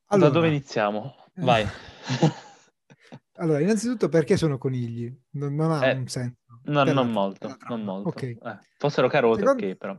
[0.09, 0.27] Allora.
[0.29, 1.15] Da dove iniziamo?
[1.35, 1.65] Vai.
[3.39, 5.15] Allora, innanzitutto perché sono conigli?
[5.33, 6.37] Non, non ha Eh, un senso.
[6.63, 8.09] No, non molto, non molto.
[8.09, 8.23] Ok.
[8.23, 8.39] Eh,
[8.79, 9.95] fossero carote, Secondo- ok, però.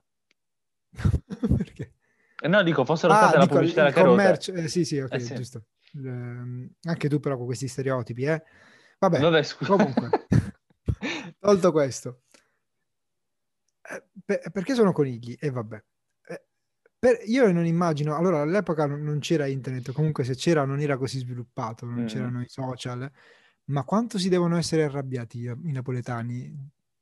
[1.57, 1.92] Perché?
[2.40, 4.98] Eh, no, dico, fossero Ah, state la dico, il- pubblicità della commercio- eh, sì, sì,
[5.01, 5.35] ok, Eh, sì.
[5.35, 5.64] giusto.
[5.94, 8.42] Ehm, anche tu però con questi stereotipi, eh.
[8.98, 9.72] Vabbè, Vabbè, scusa.
[9.77, 10.27] comunque,
[11.38, 12.22] tolto questo.
[13.90, 15.37] Eh, per- perché sono conigli?
[15.38, 15.83] E vabbè.
[16.29, 16.42] Eh,
[16.98, 21.18] per- io non immagino, allora all'epoca non, c'era internet, comunque se c'era non era così
[21.18, 22.07] sviluppato, non Mm.
[22.07, 23.11] c'erano i social,
[23.66, 26.55] ma quanto si devono essere arrabbiati i napoletani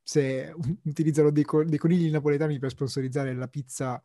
[0.06, 4.00] se utilizzano dei, co- dei conigli napoletani per sponsorizzare la pizza,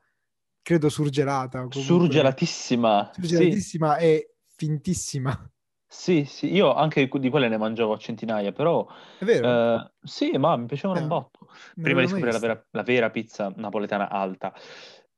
[0.61, 1.59] credo surgelata.
[1.67, 3.09] comunque- Surgelatissima.
[3.13, 5.51] Sì, surgelatissima e fintissima.
[5.85, 8.87] sì, sì, io anche di quelle ne mangiavo a centinaia, però
[9.17, 9.47] È vero?
[9.47, 11.47] eh, sì, ma mi piacevano Eh, un botto.
[11.79, 14.53] Prima di scoprire la vera, la vera pizza napoletana alta.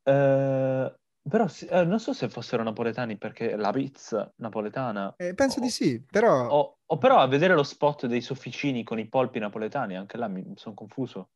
[0.04, 0.96] Eh,
[1.28, 5.14] però sì, eh, non so se fossero napoletani perché la pizza napoletana...
[5.18, 9.00] Eh, penso di sì, però O, o però a vedere lo spot dei sofficini con
[9.00, 11.30] i polpi napoletani, anche là mi sono confuso.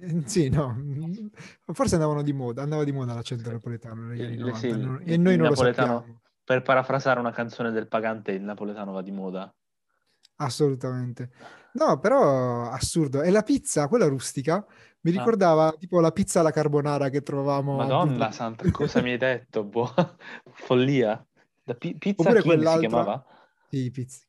[0.00, 1.26] eh, sì, no, mm,
[1.72, 4.76] forse andavano di moda, andava di moda l'accento napoletano negli anni Eh, 90 sì, e
[4.76, 6.20] non- e noi non lo sappiamo.
[6.44, 9.52] Per parafrasare una canzone del Pagante, il napoletano va di moda.
[10.44, 11.30] Assolutamente.
[11.72, 13.22] No, però assurdo.
[13.22, 14.64] E la pizza, quella rustica,
[15.02, 15.18] mi Ah.
[15.18, 18.32] ricordava tipo la pizza alla carbonara che trovavamo a Madonna Bilbao.
[18.32, 19.62] santa, cosa mi hai detto?
[19.64, 19.92] Boh,
[20.52, 21.24] follia.
[21.62, 23.26] Da pi- Pizza Oppure King si quell'altra- chiamava?
[23.68, 24.24] Sì, pizza.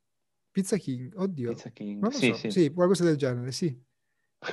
[0.51, 1.49] Pizza King, oddio.
[1.49, 2.07] Pizza King.
[2.09, 2.51] Sì, so, sì.
[2.51, 3.75] sì, qualcosa del genere, sì.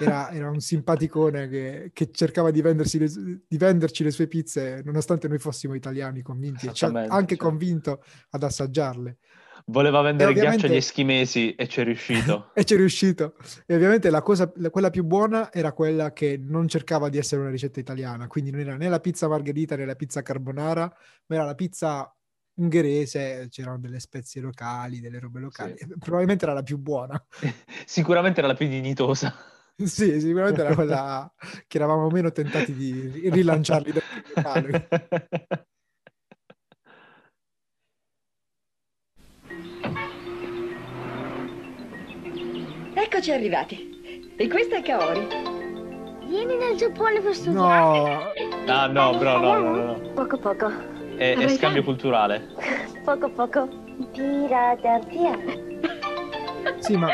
[0.01, 2.75] Era, era un simpaticone che, che cercava di, le,
[3.49, 7.45] di venderci le sue pizze nonostante noi fossimo italiani convinti e ci ha anche cioè.
[7.49, 9.17] convinto ad assaggiarle.
[9.67, 12.51] Voleva vendere il ghiaccio agli eschimesi e ci è riuscito.
[12.55, 13.37] E ci è riuscito.
[13.67, 17.41] E ovviamente la cosa, la- quella più buona era quella che non cercava di essere
[17.41, 20.93] una ricetta italiana, quindi non era né la pizza margherita né la pizza carbonara,
[21.27, 22.13] ma era la pizza
[22.55, 25.75] ungherese, c'erano delle spezie locali, delle robe locali.
[25.77, 25.87] Sì.
[25.99, 27.23] Probabilmente era la più buona.
[27.87, 29.35] Sicuramente era la più dignitosa.
[29.79, 31.33] Sì, sicuramente era quella
[31.69, 33.93] che eravamo meno tentati di rilanciarli
[43.19, 44.33] Eccoci arrivati.
[44.37, 45.27] E questo è Kaori.
[46.29, 48.33] Vieni nel Giappone per studiare.
[48.65, 50.01] No, Ah no, bro, no, no, no.
[50.15, 50.71] Poco poco.
[51.17, 52.55] È, è scambio culturale.
[53.05, 53.69] Poco poco.
[54.13, 55.37] Philadelphia.
[56.79, 57.09] sì, ma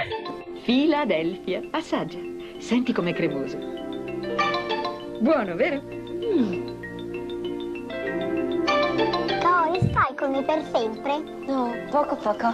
[0.65, 1.63] Filadelfia.
[1.71, 2.19] Assaggia.
[2.59, 3.57] Senti com'è cremoso.
[5.21, 5.83] Buono, vero?
[9.41, 11.23] Kaori, stai con me per sempre?
[11.47, 12.53] No, poco poco.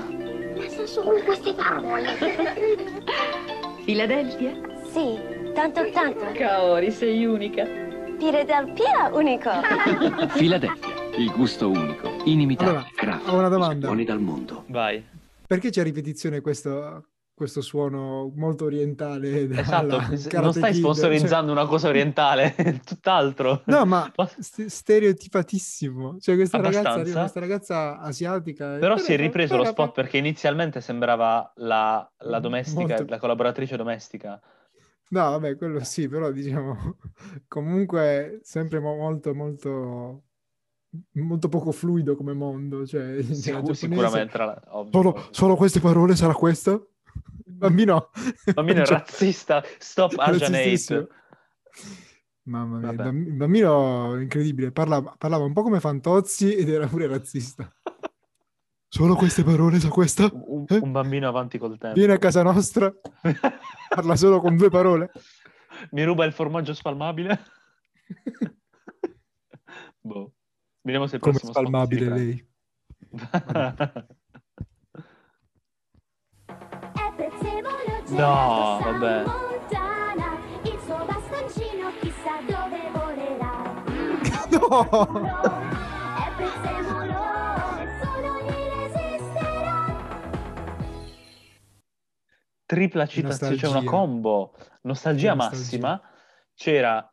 [0.57, 2.99] Ma sono solo queste parole.
[3.85, 4.53] Filadelfia?
[4.93, 5.19] sì,
[5.55, 6.27] tanto tanto.
[6.35, 7.65] Kaori, sei unica.
[8.19, 9.51] Philadelphia, unico.
[10.37, 13.87] Filadelfia, il gusto unico, inimitabile, Allora, grafico, ho una domanda.
[13.87, 14.65] sapori dal mondo.
[14.67, 15.03] Vai.
[15.47, 17.05] perché c'è ripetizione questo,
[17.41, 19.49] questo suono molto orientale?
[19.61, 19.99] Esatto,
[20.41, 20.81] non stai Kid?
[20.81, 23.63] sponsorizzando una cosa orientale, tutt'altro.
[23.65, 26.19] Cioè, no, ma st- stereotipatissimo.
[26.21, 28.77] Cioè, questa ragazza, questa ragazza asiatica.
[28.77, 33.77] Però si è ripreso lo spot perché inizialmente sembrava la, la domestica, Molto- la collaboratrice
[33.79, 34.39] domestica.
[35.09, 36.99] No, vabbè, quello sì, però diciamo
[37.49, 40.23] comunque sempre mo- molto, molto,
[41.13, 42.87] molto poco fluido come mondo.
[42.87, 44.63] Cioè, la Sicu- giapponese- sicuramente la-.
[44.91, 46.79] Solo, solo queste parole sarà questa?
[47.61, 48.11] Bambino.
[48.55, 51.09] Bambino è Cioè, razzista, stop Asian hate.
[52.45, 53.09] Mamma mia, il Vabbè.
[53.11, 57.71] bamb- il bambino incredibile, parlava, parlava un po' come Fantozzi ed era pure razzista.
[58.89, 60.29] Solo queste parole sa questa?
[60.33, 60.79] Un, Eh?
[60.79, 61.97] un bambino avanti col tempo.
[61.97, 62.93] Viene a casa nostra,
[63.89, 65.13] parla solo con due parole.
[65.93, 67.39] Mi ruba il formaggio spalmabile?
[70.01, 70.33] boh.
[70.83, 72.49] Vediamo se il Come prossimo spalmabile lei.
[78.11, 79.23] No, vabbè.
[79.25, 80.39] lontana.
[80.63, 83.79] Il suo bastoncino chissà dove volerà.
[84.51, 85.79] No!
[92.67, 94.55] Tripla citazione, cioè una combo.
[94.83, 95.35] Nostalgia nostalgia.
[95.35, 96.01] massima.
[96.55, 97.10] C'era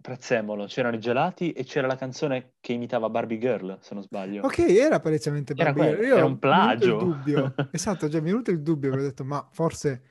[0.00, 4.44] Prezzemolo, c'erano i gelati e c'era la canzone che imitava Barbie Girl, se non sbaglio.
[4.44, 6.08] Ok, era palesemente Era Barbie quello, Girl.
[6.10, 6.96] Io era un plagio.
[6.98, 7.54] dubbio.
[7.72, 10.02] Esatto, cioè mi è venuto il dubbio, ho detto, ma forse,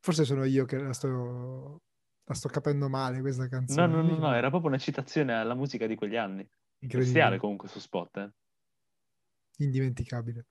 [0.00, 1.82] forse sono io che la sto,
[2.24, 3.86] la sto capendo male questa No, canzone.
[3.86, 6.40] no, no, Invece no, era proprio una citazione alla musica di quegli anni.
[6.80, 6.98] Incredibile.
[7.04, 8.30] Bestiale comunque su spot, eh.
[9.58, 10.46] Indimenticabile.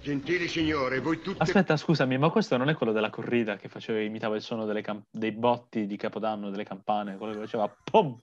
[0.00, 1.42] Gentili signore, voi tutte...
[1.42, 4.82] Aspetta, scusami, ma questo non è quello della corrida che faceva, imitava il suono delle
[4.82, 8.18] cam- dei botti di Capodanno, delle campane, quello che faceva POM!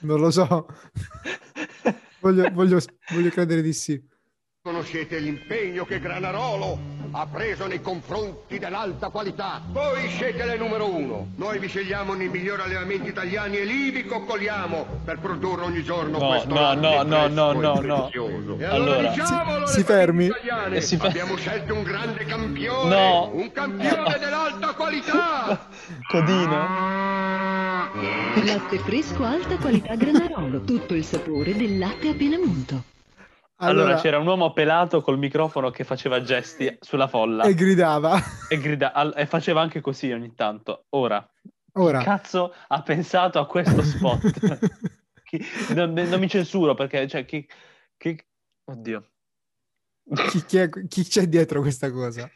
[0.00, 0.66] Non lo so.
[2.20, 2.80] Voglio, voglio-
[3.12, 4.04] voglio credere di sì.
[4.72, 6.78] Conoscete l'impegno che Granarolo
[7.12, 9.62] ha preso nei confronti dell'alta qualità.
[9.70, 11.28] Voi siete le numero uno.
[11.36, 16.18] Noi vi scegliamo nei migliori allevamenti italiani e lì vi coccoliamo per produrre ogni giorno
[16.18, 18.10] No, questo no, no, no, no, e no, no.
[18.12, 18.68] E Allora.
[18.72, 20.26] allora diciamolo Si- si fermi.
[20.26, 20.76] italiane.
[20.76, 23.30] E si fa- Abbiamo scelto un grande campione, No.
[23.32, 25.66] un campione dell'alta qualità.
[26.08, 26.66] Codino.
[28.44, 30.60] Latte fresco alta qualità Granarolo.
[30.60, 32.82] Tutto il sapore del latte appena munto.
[33.60, 38.16] Allora, Allora- c'era un uomo pelato col microfono che faceva gesti sulla folla E gridava.
[38.48, 40.86] e, grida- e faceva anche così ogni tanto.
[40.90, 41.28] Ora,
[41.72, 44.22] Ora, chi cazzo ha pensato a questo spot?
[45.28, 45.44] Chi-
[45.74, 47.46] non, non mi censuro perché, cioè, chi,
[47.98, 48.18] chi-
[48.64, 49.10] Oddio.
[50.30, 52.30] chi, chi è- chi c'è dietro questa cosa?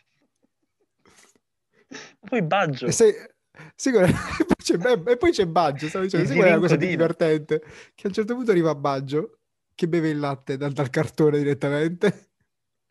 [2.21, 2.87] Poi Baggio.
[2.87, 3.29] E, è-
[3.87, 4.77] e poi c'è,
[5.11, 7.61] e poi c'è Baggio, stavo dicendo, qual è la cosa divertente?
[7.95, 9.39] Che a un certo punto arriva Baggio
[9.75, 12.31] che beve il latte dal, dal cartone direttamente.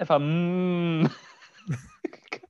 [0.01, 0.17] E fa...
[0.19, 1.05] "Mm".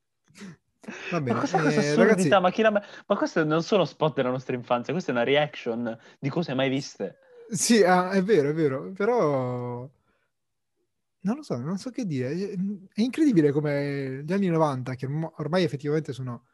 [1.11, 2.39] Va bene, Ma cos'è questa eh, assurdità?
[2.39, 5.97] ragazzi, Ma, mai- ma questo non sono spot della nostra infanzia, questa è una reaction
[6.19, 7.19] di cose mai viste.
[7.51, 9.89] sì, ah, è vero, è vero, però
[11.23, 12.31] non lo so, non so che dire.
[12.31, 16.47] È incredibile come gli anni 90, che ormai effettivamente sono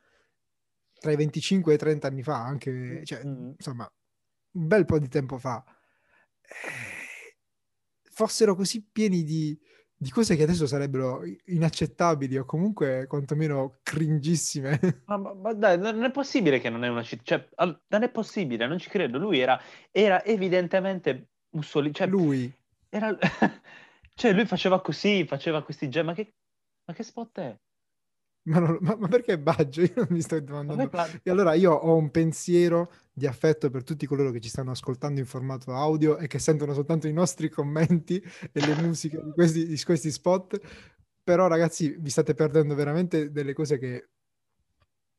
[1.00, 3.52] tra i 25 e i 30 anni fa, anche, cioè, Mm.
[3.58, 3.88] insomma,
[4.54, 5.64] un bel po' di tempo fa,
[6.42, 6.97] eh,
[8.18, 9.56] fossero così pieni di,
[9.96, 14.80] di cose che adesso sarebbero inaccettabili o comunque quantomeno cringissime.
[15.06, 18.02] Ma, ma- ma dai, non è possibile che non è una città, cioè, al- non
[18.04, 19.20] è possibile, non ci credo.
[19.20, 22.52] Lui era, era evidentemente Mussolini, cioè, Lui,
[22.90, 23.16] era-
[24.16, 26.34] cioè, lui faceva così, faceva questi gesti, ma che,
[26.86, 27.56] ma che spot è?
[28.48, 29.82] Ma, non- ma- ma perché Baggio?
[29.84, 30.98] Io non mi sto Ma domandando.
[31.24, 35.20] E allora io ho un pensiero di affetto per tutti coloro che ci stanno ascoltando
[35.20, 39.66] in formato audio e che sentono soltanto i nostri commenti e le musiche di questi,
[39.68, 40.60] di questi spot.
[41.24, 44.10] Però, ragazzi, vi state perdendo veramente delle cose che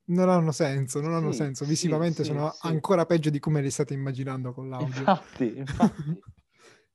[0.06, 1.64] non hanno senso, non hanno Sì, senso.
[1.66, 2.66] Visivamente sì, sono sì.
[2.68, 5.00] ancora peggio di come le state immaginando con l'audio.
[5.00, 6.02] Infatti, infatti.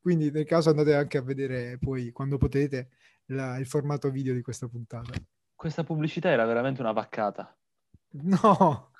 [0.02, 2.90] Quindi, nel caso, andate anche a vedere poi, quando potete,
[3.28, 5.14] la- il formato video di questa puntata.
[5.64, 7.56] Questa pubblicità era veramente una vaccata.
[8.24, 8.92] No!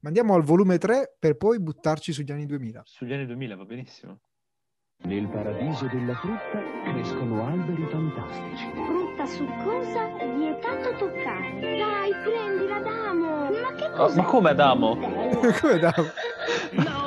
[0.00, 2.80] Ma andiamo al volume 3 per poi buttarci sugli anni 2000.
[2.86, 4.20] Sugli anni 2000 va benissimo.
[5.02, 6.58] Nel paradiso della frutta
[6.90, 8.70] crescono alberi fantastici.
[8.72, 11.60] Frutta succosa, vietato toccare.
[11.60, 13.50] Dai, prendila, Adamo.
[13.50, 14.16] Ma che Oh, cos'è?
[14.16, 14.96] ma come Adamo?
[15.60, 15.92] Come da...
[16.72, 17.03] Non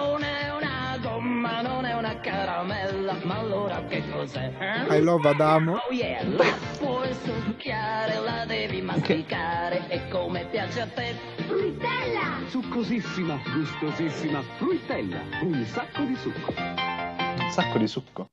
[4.02, 4.54] che cos'è?
[4.88, 4.98] eh?
[4.98, 5.76] I love Adamo.
[5.88, 6.46] Oh yeah, la
[6.78, 11.16] puoi succhiare, la devi masticare, e come piace a te.
[11.48, 12.48] Fruttella!
[12.48, 16.54] Succosissima, gustosissima, fruttella, un sacco di succo.
[16.58, 18.26] Un sacco di succo.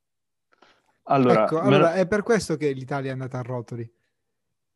[1.05, 3.91] Allora, ecco, me lo- allora è per questo che l'Italia è andata a rotoli.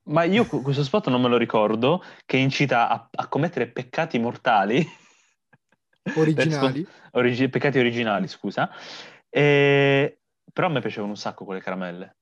[0.09, 4.87] ma io questo spot non me lo ricordo, che incita a, a commettere peccati mortali.
[6.17, 6.87] Originali.
[7.13, 8.71] Origi- peccati originali, scusa.
[9.29, 10.18] E-
[10.59, 12.17] Però a me piacevano un sacco quelle caramelle.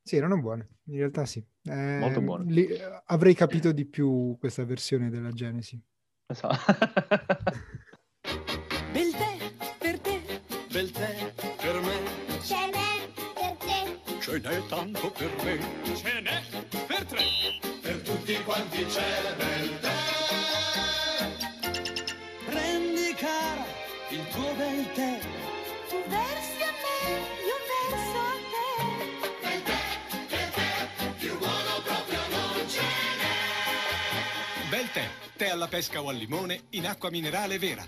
[0.00, 1.44] Sì, erano buone, in realtà sì.
[1.64, 2.44] Eh, Molto buone.
[2.52, 2.68] li-
[3.06, 5.76] avrei capito di più questa versione della Genesi.
[6.26, 6.54] Esatto.
[8.92, 9.36] Bel tè
[9.80, 10.20] per te,
[10.70, 12.38] bel tè per me.
[12.42, 13.98] Ce n'è per te.
[14.20, 15.58] Ce n'è tanto per me.
[15.96, 16.42] Ce n'è
[16.86, 17.24] per tre.
[17.82, 19.90] Per tutti quanti c'è bel tè.
[22.46, 23.64] Prendi cara
[24.10, 25.29] il tuo bel tè.
[35.70, 37.84] Pesca o al limone in acqua minerale vera.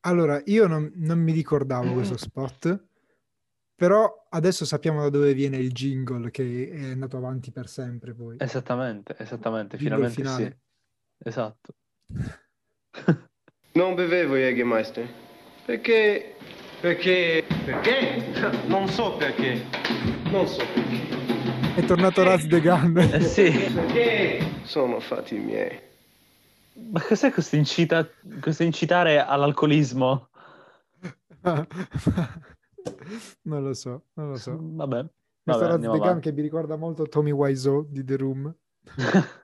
[0.00, 2.86] Allora, io non, non mi ricordavo questo spot,
[3.76, 8.36] però adesso sappiamo da dove viene il jingle che è andato avanti per sempre poi.
[8.40, 10.58] Esattamente, esattamente, Jingle finalmente finale.
[11.18, 11.28] sì.
[11.28, 11.74] Esatto.
[13.72, 15.08] Non bevevo Jägermeister.
[15.64, 16.34] Perché...
[16.80, 17.44] Perché...
[17.64, 18.24] Perché?
[18.66, 19.64] Non so perché.
[20.30, 21.76] Non so perché.
[21.76, 22.98] È tornato Raz the Gun.
[22.98, 23.50] Eh sì.
[23.72, 24.62] Perché?
[24.64, 25.87] Sono fatti miei.
[26.90, 28.08] Ma cos'è questo, incita-
[28.40, 30.28] questo incitare all'alcolismo?
[33.42, 34.56] non lo so, non lo so.
[34.58, 35.04] Vabbè,
[35.42, 36.28] Questo vabbè, Raz andiamo the Gun avanti.
[36.28, 38.54] che mi ricorda molto Tommy Wiseau di The Room.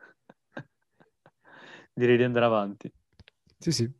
[1.92, 2.92] Direi di andare avanti.
[3.58, 3.90] Sì, sì.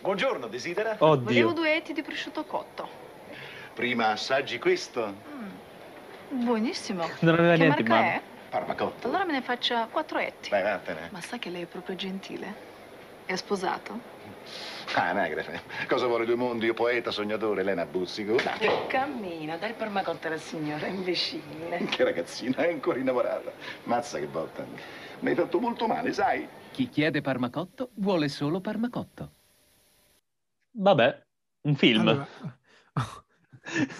[0.00, 0.96] Buongiorno, desidera?
[0.98, 1.24] Oddio.
[1.24, 2.88] Volevo due etti di prosciutto cotto.
[3.74, 5.14] Prima assaggi questo.
[6.30, 7.04] Buonissimo.
[7.20, 8.06] Non aveva che niente in marca mano.
[8.10, 8.22] è?
[8.52, 9.06] Parmacotto.
[9.08, 10.50] Allora me ne faccia quattro etti.
[10.50, 11.08] Vai, vattene.
[11.10, 12.54] Ma sa che lei è proprio gentile?
[13.24, 13.98] È sposato?
[14.94, 15.62] Ah, anagrafe.
[15.88, 16.66] Cosa vuole due mondi?
[16.66, 17.86] Io poeta, sognatore, Elena.
[17.86, 18.58] Dai.
[18.58, 21.78] Che cammina, dai il permacotta alla signora, imbecille.
[21.88, 23.52] Che ragazzina, è ancora innamorata.
[23.84, 24.66] Mazza che botta.
[25.20, 26.46] Mi hai fatto molto male, sai?
[26.72, 29.30] Chi chiede Parmacotto vuole solo Parmacotto.
[30.72, 31.22] Vabbè,
[31.62, 32.00] un film.
[32.06, 32.28] Allora,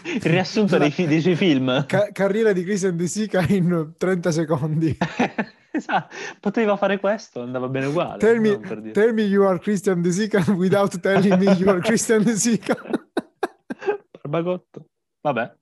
[0.04, 1.86] Il riassunto dei, fi- dei suoi film.
[1.86, 4.96] ca- carriera di Christian De Sica in 30 secondi.
[5.74, 8.18] Esatto, poteva fare questo, andava bene uguale.
[8.18, 8.92] Tell me, non per dire.
[8.92, 12.76] tell me you are Christian De Sica without telling me you are Christian De Sica.
[14.20, 14.84] Barbagotto.
[15.22, 15.56] Vabbè,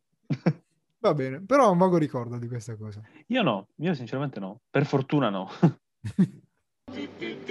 [0.99, 3.01] Va bene, però ho un vago ricordo di questa cosa.
[3.29, 4.63] io no, io sinceramente no.
[4.69, 5.49] Per fortuna no.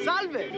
[0.03, 0.49] Salve!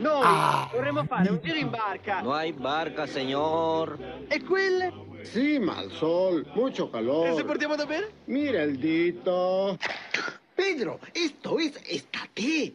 [0.00, 0.68] Noi Ah.
[0.72, 2.20] vorremmo fare un giro in barca.
[2.22, 3.98] No hay barca, señor.
[4.28, 4.92] E quelle?
[5.22, 7.28] Sí, mal sol, mucho calor.
[7.28, 8.10] ¿E se portiamo da bere?
[8.26, 9.76] Mira el dito.
[10.54, 12.74] Pedro, esto es estate.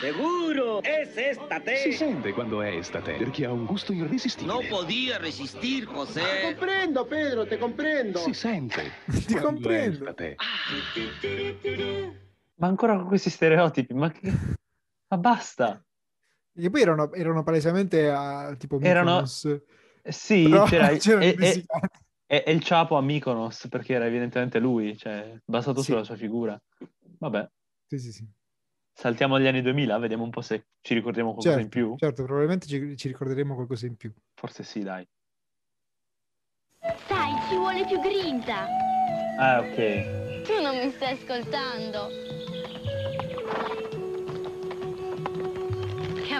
[0.00, 4.52] Seguro, es esta Si sente quando è estate, perché ha un gusto irresistibile.
[4.52, 6.22] No podía resistir, José.
[6.42, 8.18] comprendo, Pedro, te comprendo.
[8.18, 8.82] Si sente.
[9.06, 10.08] Ti comprendo.
[10.08, 10.34] estate.
[12.56, 14.32] Ma ancora con questi stereotipi, ma, che...
[15.06, 15.80] ma basta.
[16.54, 19.44] Che poi erano, erano palesemente a tipo Erano- Mykonos.
[20.02, 21.64] Eh, Sì, Però c'era, c'erano e, e-
[22.26, 25.92] e- e il Ciapo a Mykonos, perché era evidentemente lui, cioè, basato Sì.
[25.92, 26.60] sulla sua figura.
[27.18, 27.48] Vabbè,
[27.86, 28.26] Sì, sì, sì.
[28.92, 31.96] saltiamo agli anni 2000, vediamo un po' se ci ricordiamo qualcosa in Certo, più.
[31.96, 34.12] certo, probabilmente ci, ci ricorderemo qualcosa in più.
[34.34, 35.06] Forse sì, dai.
[37.08, 38.66] Dai, ci vuole più grinta.
[39.38, 40.42] Ah, ok.
[40.42, 42.08] Tu non mi stai ascoltando.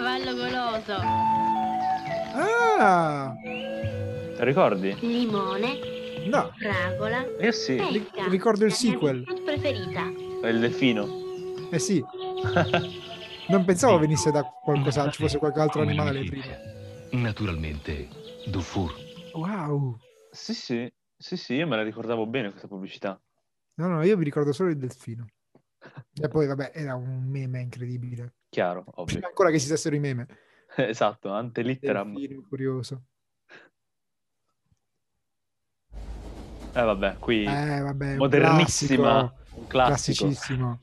[0.03, 0.95] Cavallo goloso.
[2.35, 3.33] Ah!
[4.39, 4.97] Ricordi?
[4.99, 5.79] Limone,
[6.27, 8.27] No, fragola, Io sì, pesca.
[8.27, 9.23] ricordo il La mia sequel.
[9.45, 10.01] preferita.
[10.49, 11.07] il delfino.
[11.71, 12.03] Eh sì,
[13.47, 16.53] non pensavo venisse da qualcosa, ci fosse qualche altro animale prima.
[17.11, 18.09] Naturalmente,
[18.47, 18.93] Dufour.
[19.35, 19.97] Wow!
[20.31, 23.17] Sì, sì, sì, sì, io me la ricordavo bene questa pubblicità.
[23.75, 25.25] No, no, io mi ricordo solo il delfino.
[26.21, 28.33] E poi, vabbè, era un meme incredibile.
[28.53, 29.05] Chiaro, ovvio.
[29.15, 30.27] Prima ancora che esistessero i meme.
[30.75, 32.13] Esatto, ante litteram.
[32.13, 33.03] Delfino curioso.
[36.75, 40.25] Eh vabbè, qui Eh, vabbè, un modernissima, classico, un classico.
[40.25, 40.81] Classicissimo.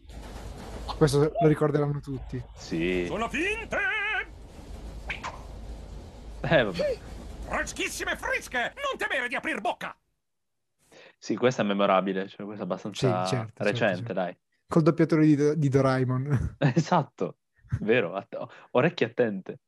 [0.96, 2.40] Questo lo ricorderanno tutti.
[2.56, 3.04] Sì.
[3.06, 3.78] Sono finte!
[6.42, 6.98] Eh vabbè.
[7.48, 8.58] Freschissime fresche!
[8.58, 9.96] Non temere di aprir bocca!
[11.18, 14.12] Sì, questa è memorabile, cioè questa è abbastanza Sì, certo, certo, recente, certo.
[14.12, 14.36] dai.
[14.68, 16.56] Col doppiatore di, di Doraemon.
[16.74, 17.38] Esatto,
[17.78, 18.36] vero, att-
[18.72, 19.58] orecchie attente.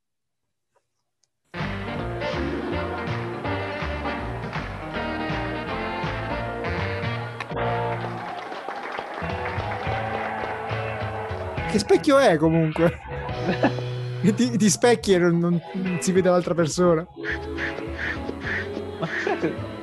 [11.71, 12.99] Che specchio è comunque?
[14.23, 17.05] Ti, ti specchi e non, non- non si vede l'altra persona.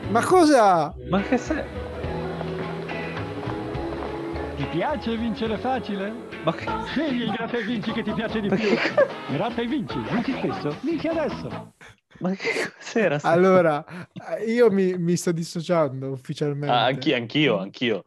[0.10, 0.96] Ma cosa?
[1.10, 1.62] Ma che sei?
[4.56, 6.29] Ti piace vincere facile?
[6.44, 6.66] Ma che...
[6.88, 8.58] Scegli il gratta e vinci che ti piace di più.
[9.32, 11.74] Gratta e vinci, vinci spesso, vinci adesso.
[12.20, 13.20] Ma che cos'era?
[13.24, 13.84] Allora,
[14.46, 16.74] io mi, mi sto dissociando ufficialmente.
[16.74, 18.04] Ah, anch'io, anch'io, anch'io.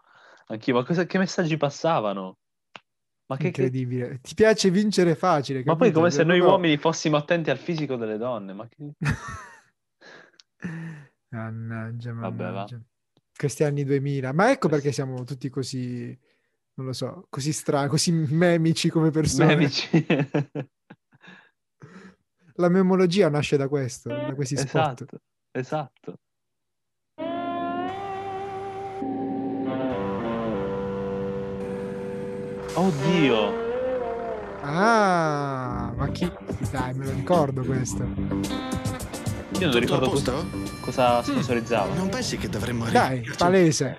[0.47, 2.39] Anch'io, ma cosa, che messaggi passavano?
[3.27, 4.19] Ma che, che- Incredibile.
[4.21, 5.63] Ti piace vincere facile.
[5.65, 8.91] Ma poi come se noi uomini fossimo attenti al fisico delle donne, ma che...
[11.29, 12.51] Mannaggia, Vabbè, va.
[12.51, 12.81] mannaggia.
[13.35, 14.33] Questi anni 2000.
[14.33, 16.17] Ma ecco perché siamo tutti così,
[16.75, 19.47] non lo so, così strani, così memici come persone.
[19.57, 20.07] Memici.
[22.57, 25.03] La memologia nasce da questo, da questi spot.
[25.03, 25.19] Esatto,
[25.51, 26.19] esatto.
[32.75, 33.61] Oddio,
[34.65, 36.31] Ah, ma chi...
[36.71, 38.05] Dai, me lo ricordo questo.
[39.59, 40.33] io non ricordo a cosa,
[40.81, 41.93] cosa sponsorizzava.
[41.95, 43.99] Non pensi che dovremmo Dai, palese.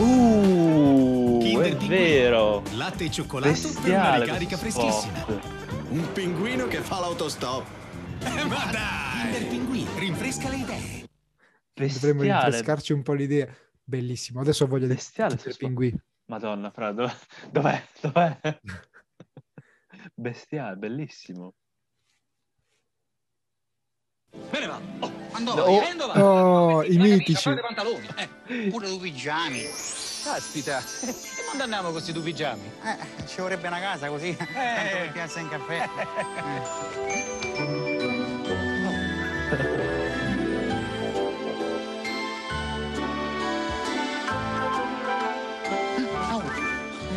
[0.00, 1.88] Uh, è Kinder Pinguino.
[1.88, 2.62] vero.
[2.72, 5.26] Latte e cioccolato per una Bestiale ricarica questo freschissima.
[5.90, 7.66] Un pinguino che fa l'autostop.
[8.22, 9.22] Eh, ma dai!
[9.32, 11.08] Kinder Pinguino, rinfresca le idee.
[11.74, 12.44] Dovremmo Bestiale.
[12.44, 13.54] rinfrescarci un po' l'idea.
[13.82, 14.40] Bellissimo.
[14.40, 15.56] Adesso di Bestiale spot.
[15.56, 15.94] Pinguì.
[16.26, 17.82] Madonna, fra, dov- dov'è?
[18.00, 18.38] Dov'è?
[20.14, 21.54] Bestiale, bellissimo.
[24.50, 24.80] Bene va.
[25.00, 25.64] Oh, andò No.
[25.66, 26.24] via, andò va.
[26.24, 27.48] Oh, i mitici.
[27.48, 28.08] i pantaloni.
[28.16, 29.62] Eh, pure due pigiami.
[30.22, 31.14] Caspita, e
[31.44, 32.70] quando andiamo con questi due pigiami?
[32.84, 34.52] Eh, ci vorrebbe una casa così, tanto
[34.98, 35.88] per piazza in caffè.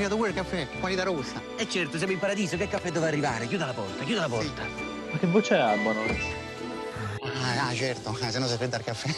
[0.04, 1.42] arrivato pure il caffè, qualità robusta.
[1.56, 3.48] E certo, siamo in paradiso, che caffè deve arrivare?
[3.48, 4.64] Chiuda la porta, chiuda la porta.
[5.12, 6.43] Ma che voce ha Bonolis?
[7.44, 9.10] Ah, ah, certo, eh, se no si fredda il caffè.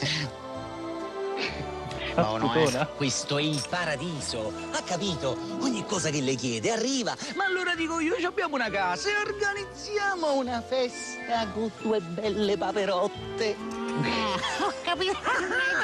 [2.16, 2.88] Ah, No, eh.
[2.96, 5.38] Questo è il paradiso, ha capito?
[5.60, 7.14] Ogni cosa che le chiede arriva.
[7.36, 12.58] Ma allora dico io, ci abbiamo una casa e organizziamo una festa con due belle
[12.58, 13.56] paperotte.
[14.62, 15.14] Ho capito.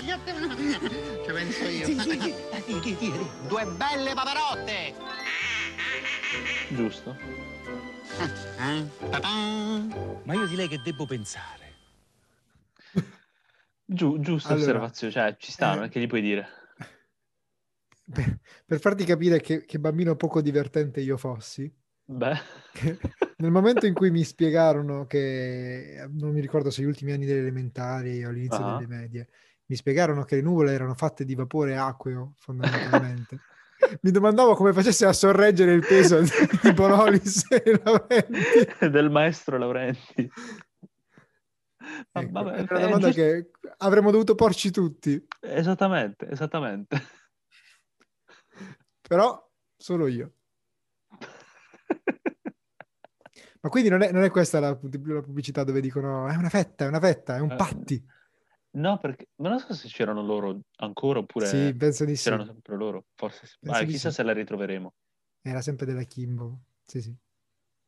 [1.26, 1.86] Ci penso io.
[1.86, 2.34] Sì, sì, sì.
[2.52, 4.94] Ah, Due belle paperotte!
[6.70, 7.16] Giusto.
[8.58, 8.86] Eh?
[10.24, 11.61] Ma io di lei che devo pensare?
[13.94, 16.48] Giu- giusta Allora, osservazione, cioè ci sta, eh, che gli puoi dire.
[18.14, 21.72] Per, per farti capire che, che bambino poco divertente io fossi,
[23.38, 27.40] nel momento in cui mi spiegarono che, non mi ricordo se gli ultimi anni delle
[27.40, 28.74] elementari o all'inizio Ah.
[28.76, 29.28] delle medie,
[29.68, 33.40] mi spiegarono che le nuvole erano fatte di vapore acqueo, fondamentalmente.
[34.02, 38.90] mi domandavo come facesse a sorreggere il peso di Bonolis e Laurenti.
[38.90, 40.30] del maestro Laurenti.
[42.12, 46.98] Ma Ecco, vabbè, è una è domanda giusto- che avremmo dovuto porci tutti, Esattamente, esattamente.
[49.02, 50.34] però solo io.
[53.64, 56.86] Ma quindi non è, non è questa la, la pubblicità dove dicono è una fetta,
[56.86, 58.04] è una fetta, è un Eh, patti.
[58.74, 62.24] No, perché ma non so se c'erano loro ancora oppure Sì, penso di sì.
[62.24, 63.06] c'erano sempre loro.
[63.16, 63.58] Forse sì.
[63.70, 64.16] Ah, chissà sì.
[64.16, 64.94] se la ritroveremo.
[65.42, 66.62] Era sempre della Kimbo.
[66.86, 67.16] Sì, sì.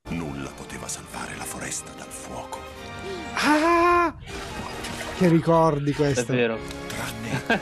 [0.10, 2.60] Nulla poteva salvare la foresta dal fuoco.
[3.36, 3.93] Ah!
[5.18, 6.34] Che ricordi È questo?
[6.34, 6.58] vero.
[6.88, 7.62] Tranne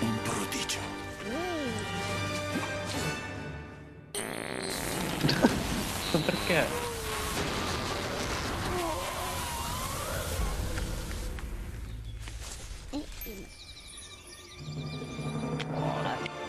[0.00, 0.78] un prodigio.
[6.24, 6.66] Perché?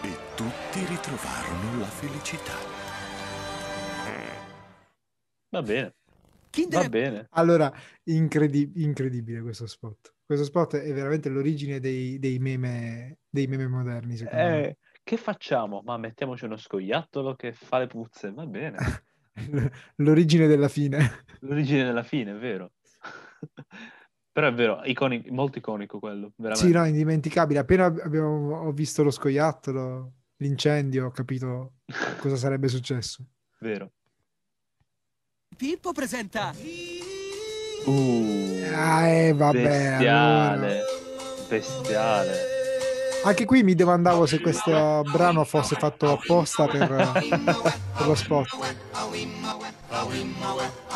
[0.02, 2.54] E tutti ritrovarono la felicità.
[5.50, 5.96] Va bene.
[6.70, 7.28] Va bene.
[7.32, 7.72] Allora,
[8.06, 10.13] incredi- incredibile questo spot.
[10.26, 14.68] Questo spot è veramente l'origine dei, dei meme, dei meme moderni, secondo me.
[14.68, 15.82] Eh, che facciamo?
[15.84, 18.32] Ma mettiamoci uno scoiattolo che fa le puzze.
[18.32, 18.78] Va bene.
[19.98, 21.26] L'origine della fine.
[21.42, 22.72] L'origine della fine, è vero.
[24.32, 26.68] Però è vero, iconi- molto iconico quello, veramente.
[26.68, 27.60] Sì, no, indimenticabile.
[27.60, 31.74] Appena abbiamo, ho visto lo scoiattolo, l'incendio, ho capito
[32.18, 33.24] cosa sarebbe successo.
[33.60, 33.92] Vero.
[35.56, 36.52] Pippo presenta
[37.86, 38.43] Uh,
[38.74, 40.82] Ah, eh, vabbè, bestiale.
[41.48, 42.52] Bestiale.
[43.24, 46.88] Anche qui mi domandavo se questo brano fosse fatto apposta per,
[47.98, 48.48] per lo spot.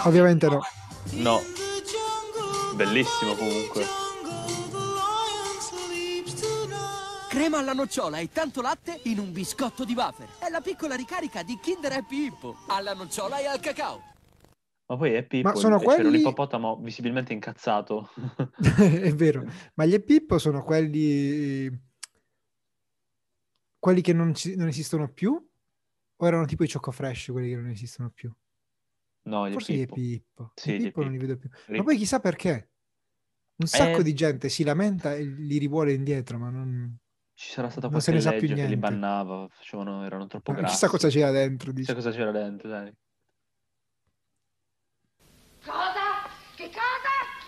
[0.03, 0.61] Ovviamente no.
[1.11, 1.41] No.
[2.75, 4.05] Bellissimo comunque.
[7.37, 10.27] crema alla nocciola e tanto latte in un biscotto di wafer.
[10.39, 14.16] È la piccola ricarica di Kinder Happy Hippo alla nocciola e al cacao.
[14.89, 18.09] Ma poi è Pippo, Ma sono invece era un quelli- ippopotamo visibilmente incazzato.
[18.77, 19.43] È vero.
[19.75, 21.69] Ma gli Pippo sono quelli
[23.79, 25.33] quelli che non, ci- non esistono più?
[26.19, 28.31] O erano tipo i Choco Fresh quelli che non esistono più?
[29.23, 29.93] No, gli Forse gli Pippo.
[29.95, 30.51] Pippo.
[30.55, 31.33] Sì, Gli Pippo non li Pippo.
[31.33, 31.75] vedo più.
[31.77, 32.69] Ma poi chissà perché.
[33.57, 34.03] Un sacco Eh.
[34.03, 36.95] di gente si lamenta e li rivuole indietro, ma non...
[37.33, 40.27] Ci sarà stata Non se qualche ne sa più legge che li bannava, facevano, erano
[40.27, 40.73] troppo Ma grassi.
[40.73, 41.81] chissà cosa c'era dentro, dici.
[41.93, 42.91] Chissà cosa c'era dentro, dai.
[45.63, 46.29] Cosa?
[46.55, 46.77] Che cosa?
[46.77, 47.46] Ah, Perfetto!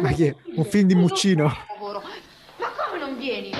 [0.00, 0.34] Ma che è?
[0.54, 1.44] Un film di Muccino?
[1.44, 3.50] Ma come non vieni?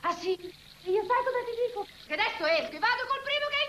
[0.00, 0.32] Ah sì?
[0.34, 1.86] E io sai cosa ti dico?
[2.06, 3.60] Che adesso esco e vado col primo che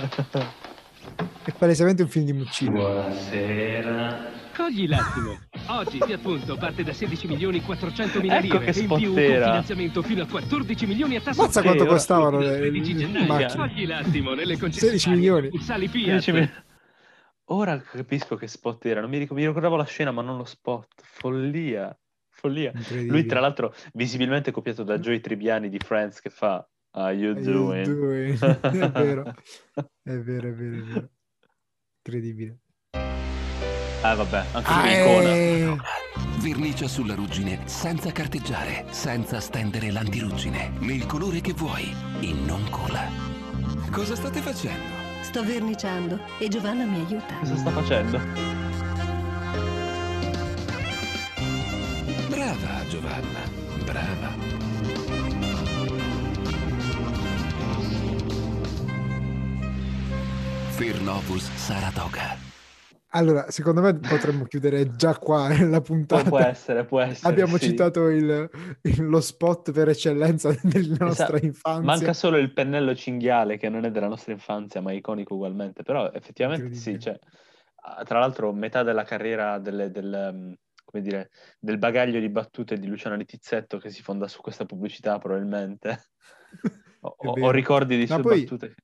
[0.00, 0.58] incontro!
[1.42, 2.72] È palesemente un film di Muccino.
[2.72, 4.38] Buonasera.
[4.54, 5.38] Cogli l'attimo.
[5.68, 8.96] Oggi Fiat Punto parte da 16 milioni 400 mila Ecco lire che e in più
[8.96, 9.44] con spottera.
[9.46, 13.66] finanziamento fino a 14 milioni a tasso Mazza quanto costavano le, 13 le macchine.
[13.68, 15.14] Cogli l'attimo nelle 16 concessionarie.
[15.14, 15.62] milioni.
[15.62, 16.04] Sali Fiat.
[16.20, 16.62] 16 mil-
[17.52, 19.00] Ora capisco che spot era.
[19.00, 21.02] Non mi, ric- mi ricordavo la scena, ma non lo spot.
[21.02, 21.96] Follia.
[22.28, 22.72] Follia.
[23.08, 27.40] Lui, tra l'altro, visibilmente copiato da Joey Tribbiani di Friends che fa How you How
[27.40, 27.84] you doing?
[27.86, 28.38] doing?
[28.70, 29.34] è vero,
[30.02, 31.08] è vero, è vero, è vero.
[32.04, 32.58] Incredibile.
[34.02, 35.30] Ah, vabbè, anche Ah, lui è icona.
[35.34, 35.76] eh,
[36.40, 43.06] Vernicia sulla ruggine senza carteggiare, senza stendere l'antiruggine, nel colore che vuoi e non cola.
[43.90, 44.99] Cosa state facendo?
[45.22, 47.34] Sto verniciando e Giovanna mi aiuta.
[47.38, 48.18] Cosa sta facendo?
[52.28, 53.40] Brava Giovanna,
[53.84, 54.34] brava.
[60.70, 62.49] Fernovus Saratoga.
[63.12, 66.28] Allora, secondo me potremmo chiudere già qua la puntata.
[66.28, 67.28] Può, essere, può essere.
[67.32, 67.66] Abbiamo sì.
[67.70, 68.48] citato il,
[68.82, 71.44] il- lo spot per eccellenza della nostra Esatto.
[71.44, 71.82] infanzia.
[71.84, 75.82] Manca solo il pennello cinghiale che non è della nostra infanzia, ma è iconico ugualmente.
[75.82, 77.18] Però effettivamente sì, cioè,
[77.82, 82.86] ah, tra l'altro metà della carriera delle- del, come dire, del bagaglio di battute di
[82.86, 86.10] Luciano Litizzetto che si fonda su questa pubblicità probabilmente.
[87.02, 88.74] Ho, ho- ricordi di Ma sue poi- battute.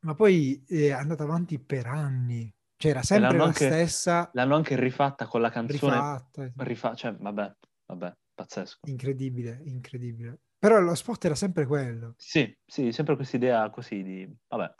[0.00, 2.52] Ma poi è andata avanti per anni.
[2.76, 5.94] Cioè, era E sempre la anche- stessa, L'hanno anche rifatta con la canzone.
[5.94, 6.52] rifatta.
[6.58, 7.56] rifa- cioè, vabbè,
[7.86, 8.88] vabbè, pazzesco.
[8.88, 10.40] Incredibile, incredibile.
[10.58, 12.14] Però lo spot era sempre quello.
[12.16, 14.36] Sì, sì, sempre questa idea così di...
[14.48, 14.74] Vabbè,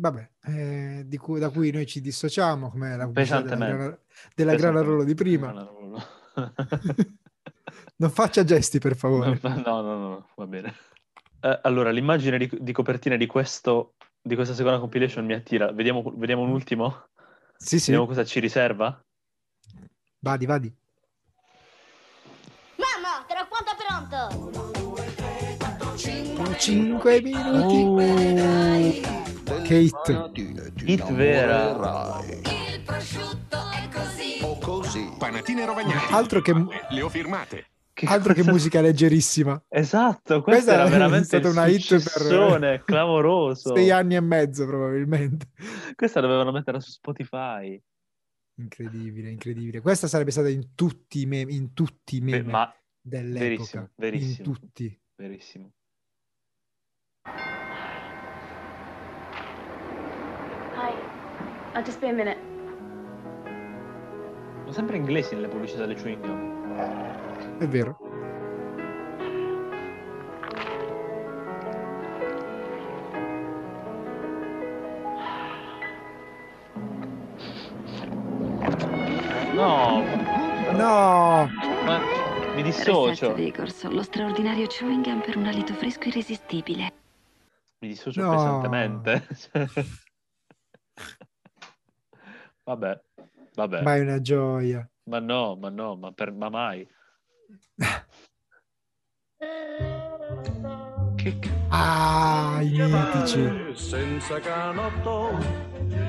[0.00, 3.76] Vabbè, eh, cui- da cui noi ci dissociamo, come la della, Pesantemente.
[3.76, 3.98] grana,
[4.34, 5.52] della Granarolo di prima.
[7.96, 9.38] Non faccia gesti, per favore.
[9.42, 10.72] No, no, no, no, va bene.
[11.40, 13.94] Eh, allora, l'immagine di, di copertina di, questo,
[14.28, 15.72] di questa seconda compilation mi attira.
[15.72, 17.06] Vediamo, vediamo un ultimo?
[17.56, 17.86] Sì, sì.
[17.86, 19.02] Vediamo cosa ci riserva?
[20.20, 20.72] Vadi, vadi.
[22.76, 24.76] Mamma, tra quanto è pronto?
[26.58, 29.02] 5 minuti.
[29.64, 30.30] Che hit.
[30.84, 32.20] Hit vera.
[32.24, 34.38] Il prosciutto è così.
[34.42, 35.10] O così.
[35.18, 36.12] Panatine rovagnate.
[36.12, 36.52] Altro che,
[36.90, 37.66] Le ho firmate.
[38.06, 39.62] Altro che musica leggerissima.
[39.68, 41.88] Esatto, Questa questa era veramente stata una hit
[42.58, 43.74] per- clamoroso.
[43.74, 45.48] Sei anni e mezzo, probabilmente.
[45.94, 47.80] Questa dovevano metterla su Spotify.
[48.60, 49.80] Incredibile, incredibile.
[49.80, 53.40] Questa sarebbe stata in tutti i meme, in tutti i Beh, meme ma dell'epoca.
[53.44, 54.36] verissimo, verissimo.
[54.36, 55.00] In tutti.
[55.14, 55.72] Verissimo.
[60.74, 60.92] Hi.
[61.74, 62.38] I'll just be a minute.
[64.60, 67.27] Sono sempre inglesi nelle pubblicità delle chewing gum.
[67.58, 67.98] È vero.
[79.54, 80.02] No,
[80.76, 81.48] No!
[81.84, 82.00] ma
[82.54, 83.32] mi dissocio.
[83.34, 86.92] Vigors, lo straordinario chewing gum per un alito fresco irresistibile.
[87.80, 88.30] Mi dissocio No.
[88.30, 89.26] pesantemente.
[92.64, 93.00] vabbè,
[93.54, 93.82] vabbè.
[93.82, 94.88] Ma è una gioia.
[95.04, 96.86] Ma no, ma no, ma, per, ma mai.
[101.16, 103.72] Che c- Ah, i mitici.
[103.74, 105.30] Senza canotto,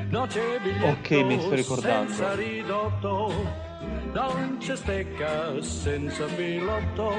[0.10, 2.10] no c'è biglietto, Ok, mi sto ricordando.
[2.12, 3.32] Senza ridotto,
[4.14, 7.14] non c'è stecca senza pilotto,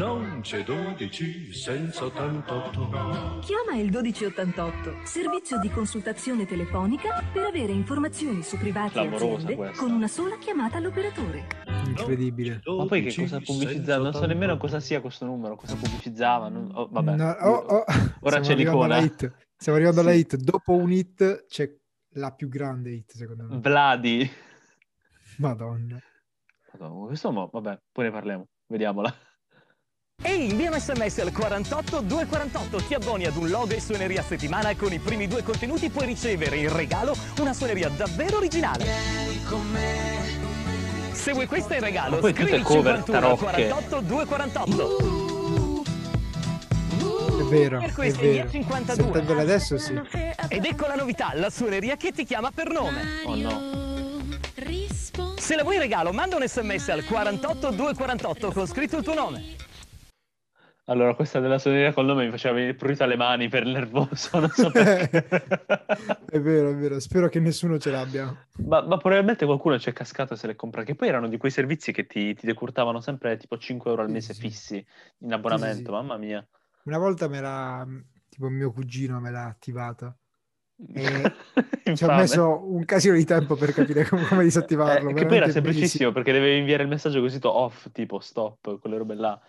[0.00, 3.40] non c'è 12 senza 88.
[3.40, 9.78] Chiama il 1288, servizio di consultazione telefonica per avere informazioni su privati e aziende questa.
[9.84, 11.46] con una sola chiamata all'operatore.
[11.84, 12.62] Incredibile.
[12.64, 14.04] Ma poi che cosa pubblicizzava?
[14.04, 16.48] Non so nemmeno cosa sia questo numero, cosa pubblicizzava.
[16.48, 17.16] non- oh, vabbè.
[17.16, 17.84] No, oh, oh,
[18.20, 18.98] Ora stiamo c'è l'icona.
[19.00, 19.30] hit.
[19.54, 20.36] Stiamo arrivando alla hit.
[20.36, 21.70] Dopo un hit c'è
[22.14, 23.58] la più grande hit, secondo me.
[23.58, 24.30] Vladi.
[25.36, 26.00] Madonna.
[26.72, 28.46] Madonna, questo mo, vabbè, poi ne parliamo.
[28.66, 29.14] Vediamola.
[30.22, 34.24] Ehi, invia un sms al 48 248, ti abboni ad un logo e suoneria a
[34.24, 38.84] settimana e con i primi due contenuti puoi ricevere in regalo una suoneria davvero originale.
[41.12, 43.68] Se vuoi questo in regalo, poi scrivi tutte il cover 51 al tarocche.
[43.68, 45.84] 48 248.
[47.40, 48.50] È vero, Per è questo invia vero.
[48.50, 49.04] 52.
[49.04, 49.98] Sentendole adesso sì.
[50.48, 53.22] Ed ecco la novità, la suoneria che ti chiama per nome.
[53.24, 53.78] Oh no.
[55.38, 59.14] Se la vuoi in regalo, manda un sms al 48 248 con scritto il tuo
[59.14, 59.68] nome.
[60.90, 64.40] Allora, questa della suoneria col nome mi faceva venire prurito alle mani per il nervoso,
[64.40, 65.24] non so perché.
[66.30, 66.98] È vero, è vero.
[67.00, 68.24] Spero che nessuno ce l'abbia.
[68.66, 71.50] ma, ma probabilmente qualcuno ci è cascato se le compra, che poi erano di quei
[71.50, 74.40] servizi che ti, ti decurtavano sempre tipo 5 euro al mese sì.
[74.40, 74.86] fissi
[75.18, 76.46] in abbonamento, Sì, sì, mamma mia.
[76.84, 77.86] Una volta me l'ha,
[78.28, 80.16] tipo mio cugino me l'ha attivata.
[80.92, 81.02] E
[81.84, 82.20] ci Infame.
[82.22, 85.10] messo un casino di tempo per capire come, come disattivarlo.
[85.10, 88.98] Eh, che poi era semplicissimo perché dovevi inviare il messaggio così off, tipo stop, quelle
[88.98, 89.40] robe là.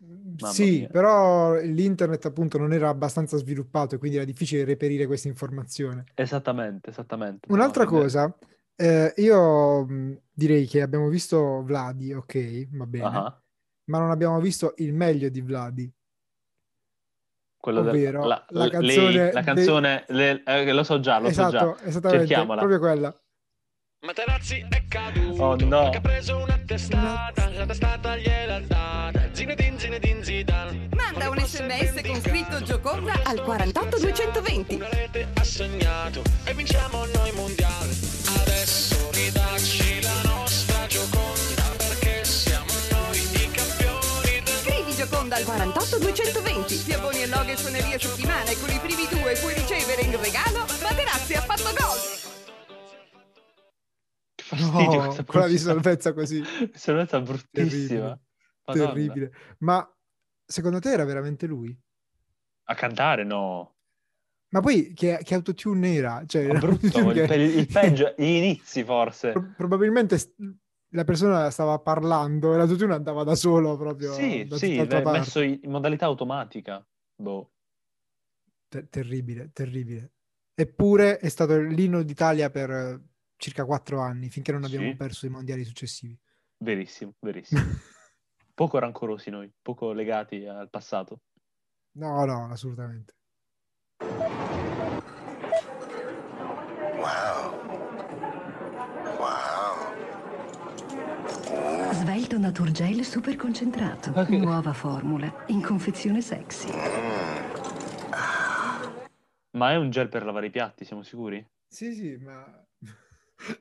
[0.00, 0.88] Mamma Sì, mia.
[0.88, 6.04] però l'internet appunto non era abbastanza sviluppato e quindi era difficile reperire questa informazione.
[6.14, 7.48] Esattamente, esattamente.
[7.52, 8.32] Un'altra No, cosa,
[8.76, 13.42] eh, io mh, direi che abbiamo visto Vladi, ok, va bene, Ah,
[13.86, 15.92] ma non abbiamo visto il meglio di Vladi.
[17.56, 21.00] quello del- ovvero la, la l- canzone lei- la dei- canzone, le- eh, lo so
[21.00, 21.86] già, lo so Esatto, già.
[21.86, 22.58] esattamente, Cerchiamola.
[22.60, 23.22] proprio quella.
[24.00, 25.90] Materazzi è caduto, Oh no.
[25.90, 30.88] che ha preso una testata, la testata gliel'ha data, Zinedine, Zinedine Zidane.
[30.94, 34.74] Manda un sms con scritto Gioconda al 48220.
[34.76, 37.90] Una rete ha segnato e vinciamo noi mondiali.
[38.40, 46.84] Adesso ridacci la nostra Gioconda, perché siamo noi i campioni del Scrivi Gioconda al 48220.
[46.84, 50.16] Ti abboni a loghe e suoneria settimana e con i primi due puoi ricevere in
[50.22, 50.47] regalo
[54.56, 56.42] fastidio No, quella salvezza così.
[56.72, 58.18] Salvezza bruttissima.
[58.64, 58.92] Madonna.
[58.92, 59.32] Terribile.
[59.58, 59.96] Ma
[60.44, 61.76] secondo te era veramente lui?
[62.64, 63.74] A cantare no.
[64.50, 66.22] Ma poi che, che autotune era?
[66.26, 69.32] Cioè, era brutto, il, pe- il peggio, gli inizi forse.
[69.32, 70.34] Pro- probabilmente st-
[70.92, 76.06] la persona stava parlando e l'autotune andava da solo proprio Sì, sì, messo in modalità
[76.06, 76.84] automatica.
[77.14, 77.52] Boh.
[78.68, 80.12] Te- terribile, terribile.
[80.54, 83.00] Eppure è stato l'inno d'Italia per
[83.38, 84.96] circa quattro anni, finché non abbiamo Sì.
[84.96, 86.18] perso i mondiali successivi.
[86.58, 87.60] Verissimo, verissimo.
[88.52, 91.20] poco rancorosi noi, poco legati al passato.
[91.92, 93.14] No, no, assolutamente.
[101.92, 104.12] Svelto Naturgel super concentrato.
[104.28, 105.44] Nuova formula.
[105.46, 106.70] In confezione sexy.
[109.52, 111.44] Ma è un gel per lavare i piatti, siamo sicuri?
[111.66, 112.64] Sì, sì, ma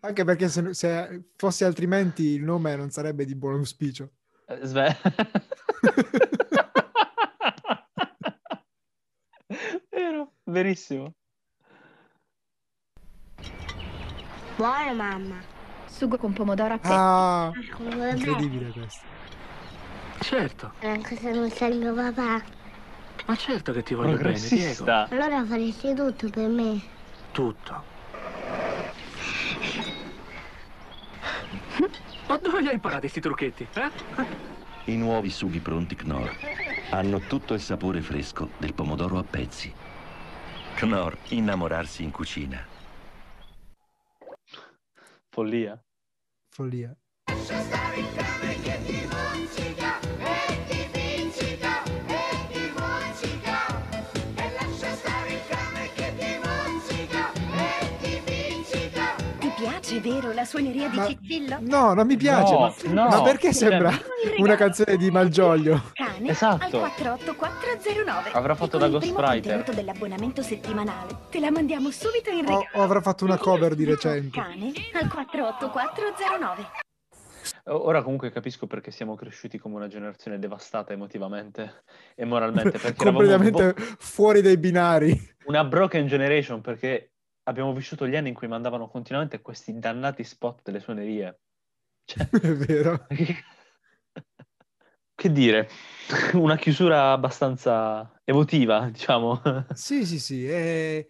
[0.01, 4.11] anche perché se, se fosse altrimenti il nome non sarebbe di buon auspicio.
[4.47, 4.95] Eh, sve-
[9.89, 11.13] Vero, verissimo.
[14.55, 15.35] Buona mamma.
[15.85, 19.05] Sugo con pomodoro a Ah, Come incredibile questo.
[20.19, 22.41] Certo, Anche se non sei mio papà.
[23.27, 24.43] ma certo che ti voglio bene, Diego.
[24.43, 25.07] Progressista.
[25.09, 26.81] Allora faresti tutto per me.
[27.31, 27.95] Tutto.
[32.27, 33.89] Ma dove li hai imparati questi trucchetti, eh?
[34.85, 36.57] I nuovi sughi pronti Knorr
[36.89, 39.73] hanno tutto il sapore fresco del pomodoro a pezzi.
[40.75, 42.65] Knorr, innamorarsi in cucina.
[45.29, 45.81] Follia.
[46.49, 46.95] Follia.
[59.87, 61.57] Piace, vero, la suoneria di Ma- Cicillo?
[61.61, 62.53] No, non mi piace.
[62.53, 62.59] No,
[62.93, 63.09] ma, no.
[63.09, 63.91] ma perché sembra
[64.37, 65.91] una canzone di Malgioglio?
[65.93, 66.63] Cane Esatto.
[66.81, 68.31] al 48409.
[68.33, 69.33] Avrà fatto E da il ghostwriter.
[69.33, 71.15] contenuto dell'abbonamento settimanale.
[71.29, 72.65] Te la mandiamo subito in O, regalo.
[72.73, 74.29] o avrà fatto una cover di recente.
[74.39, 76.67] Cane al 48409.
[77.65, 81.83] O- Ora comunque capisco perché siamo cresciuti come una generazione devastata emotivamente
[82.15, 85.35] e moralmente, perché Completamente vo- fuori dai binari.
[85.45, 87.11] una broken generation, perché
[87.47, 91.39] abbiamo vissuto gli anni in cui mandavano continuamente questi dannati spot delle suonerie.
[92.05, 93.05] Cioè, È vero.
[95.15, 95.67] che dire,
[96.33, 99.41] una chiusura abbastanza emotiva, diciamo.
[99.71, 100.47] Sì, sì, sì.
[100.47, 101.07] e-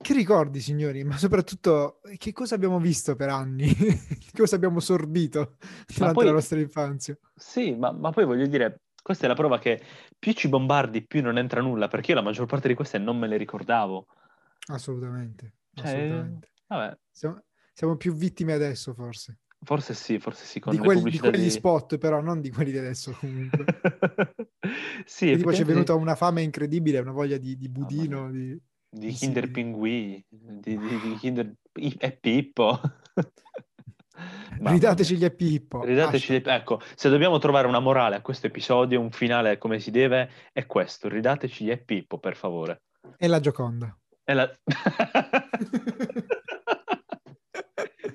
[0.00, 1.04] Che ricordi, signori?
[1.04, 3.74] Ma soprattutto, che cosa abbiamo visto per anni?
[3.74, 5.56] Che cosa abbiamo sorbito
[5.94, 7.18] durante poi- la nostra infanzia?
[7.34, 9.82] Sì, ma, ma poi voglio dire, questa è la prova che
[10.18, 13.18] più ci bombardi, più non entra nulla, perché io la maggior parte di queste non
[13.18, 14.06] me le ricordavo.
[14.68, 15.54] Assolutamente.
[15.74, 16.52] Cioè, assolutamente.
[17.10, 17.42] Siamo,
[17.72, 19.38] siamo più vittime adesso, forse.
[19.62, 21.50] forse sì, forse sì, con Di, quelli- di quegli di...
[21.50, 23.64] spot, però, non di quelli di adesso, comunque.
[25.04, 28.30] Sì, E poi ci è effettivamente venuta una fame incredibile, una voglia di, di budino.
[28.30, 28.56] Di...
[28.88, 31.52] di sì, Kinder di- Pinguì, di, di- di Kinder
[31.98, 32.80] e Pippo.
[34.62, 35.82] Ridateci gli Happy Hippo.
[35.82, 39.90] Ridateci le- Ecco, se dobbiamo trovare una morale a questo episodio, un finale come si
[39.90, 41.08] deve, è questo.
[41.08, 42.82] Ridateci gli Pippo, per favore.
[43.16, 43.98] E la Gioconda.
[44.30, 44.48] E la-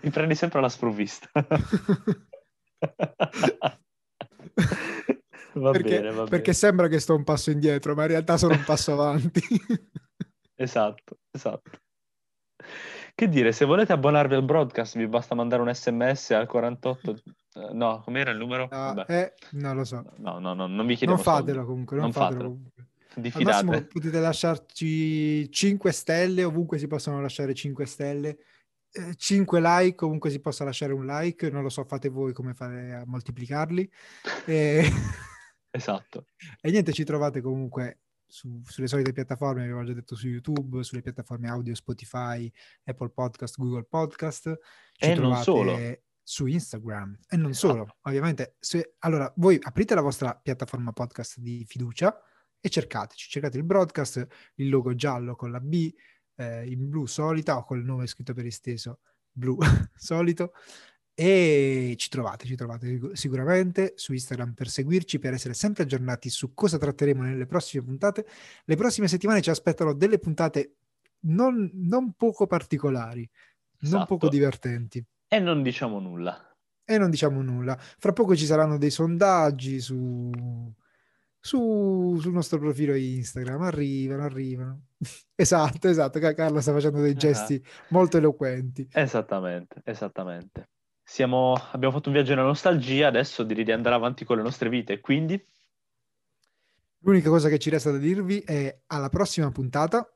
[0.01, 1.27] Mi prendi sempre alla sprovvista.
[5.55, 8.53] va perché, bene, va perché sembra che sto un passo indietro, ma in realtà sono
[8.53, 9.41] un passo avanti.
[9.49, 9.89] bene.
[10.57, 11.69] Esatto, esatto.
[13.13, 17.11] Che dire, se volete abbonarvi al broadcast vi basta mandare un sms al 48...
[17.11, 18.67] eh, No, com'era il numero?
[18.69, 19.03] Vabbè.
[19.09, 20.01] eh, non lo so.
[20.15, 21.67] No, no, no, non vi chiediamo Non fatelo soldi.
[21.67, 22.59] comunque, non, Non fatelo, fatelo.
[23.15, 23.21] Comunque.
[23.21, 23.65] Al Diffidate.
[23.65, 28.37] massimo potete lasciarci 5 stelle, ovunque si possono lasciare 5 stelle.
[29.17, 32.93] 5 like, comunque si possa lasciare un like, non lo so, fate voi come fare
[32.93, 33.91] a moltiplicarli.
[34.47, 34.89] E,
[35.71, 36.27] Esatto.
[36.61, 41.01] e niente, ci trovate comunque su- sulle solite piattaforme, avevo già detto su YouTube, sulle
[41.01, 42.49] piattaforme audio Spotify,
[42.85, 44.57] Apple Podcast, Google Podcast.
[44.93, 45.77] Ci E non trovate solo.
[46.23, 48.55] su Instagram e non solo, ovviamente.
[48.59, 52.17] Se, allora, voi aprite la vostra piattaforma podcast di fiducia
[52.65, 55.93] e cercateci, cercate il broadcast, il logo giallo con la B,
[56.37, 59.01] eh, in blu solita o col nome scritto per esteso
[59.31, 59.55] blu
[59.93, 60.51] solito
[61.13, 66.27] e ci trovate, ci trovate sic- sicuramente su Instagram per seguirci, per essere sempre aggiornati
[66.31, 68.25] su cosa tratteremo nelle prossime puntate.
[68.65, 70.77] Le prossime settimane ci aspettano delle puntate
[71.27, 73.29] non, non poco particolari,
[73.81, 74.05] non Esatto.
[74.05, 75.05] poco divertenti.
[75.27, 76.51] E non diciamo nulla.
[76.83, 77.77] E non diciamo nulla.
[77.77, 80.31] Fra poco ci saranno dei sondaggi su,
[81.45, 83.61] su- sul nostro profilo Instagram.
[83.61, 84.81] Arrivano, arrivano.
[85.35, 86.19] esatto, esatto.
[86.19, 87.15] Ca- Carlo sta facendo dei Ah.
[87.15, 88.87] gesti molto eloquenti.
[88.91, 90.69] Esattamente, esattamente.
[91.03, 94.69] siamo, abbiamo fatto un viaggio nella nostalgia, adesso direi di andare avanti con le nostre
[94.69, 95.39] vite, quindi
[97.01, 100.11] L'unica cosa che ci resta da dirvi è alla prossima puntata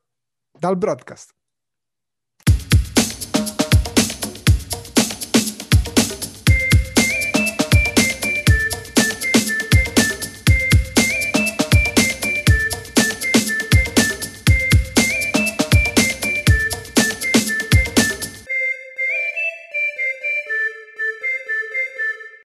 [0.52, 1.36] dal broadcast.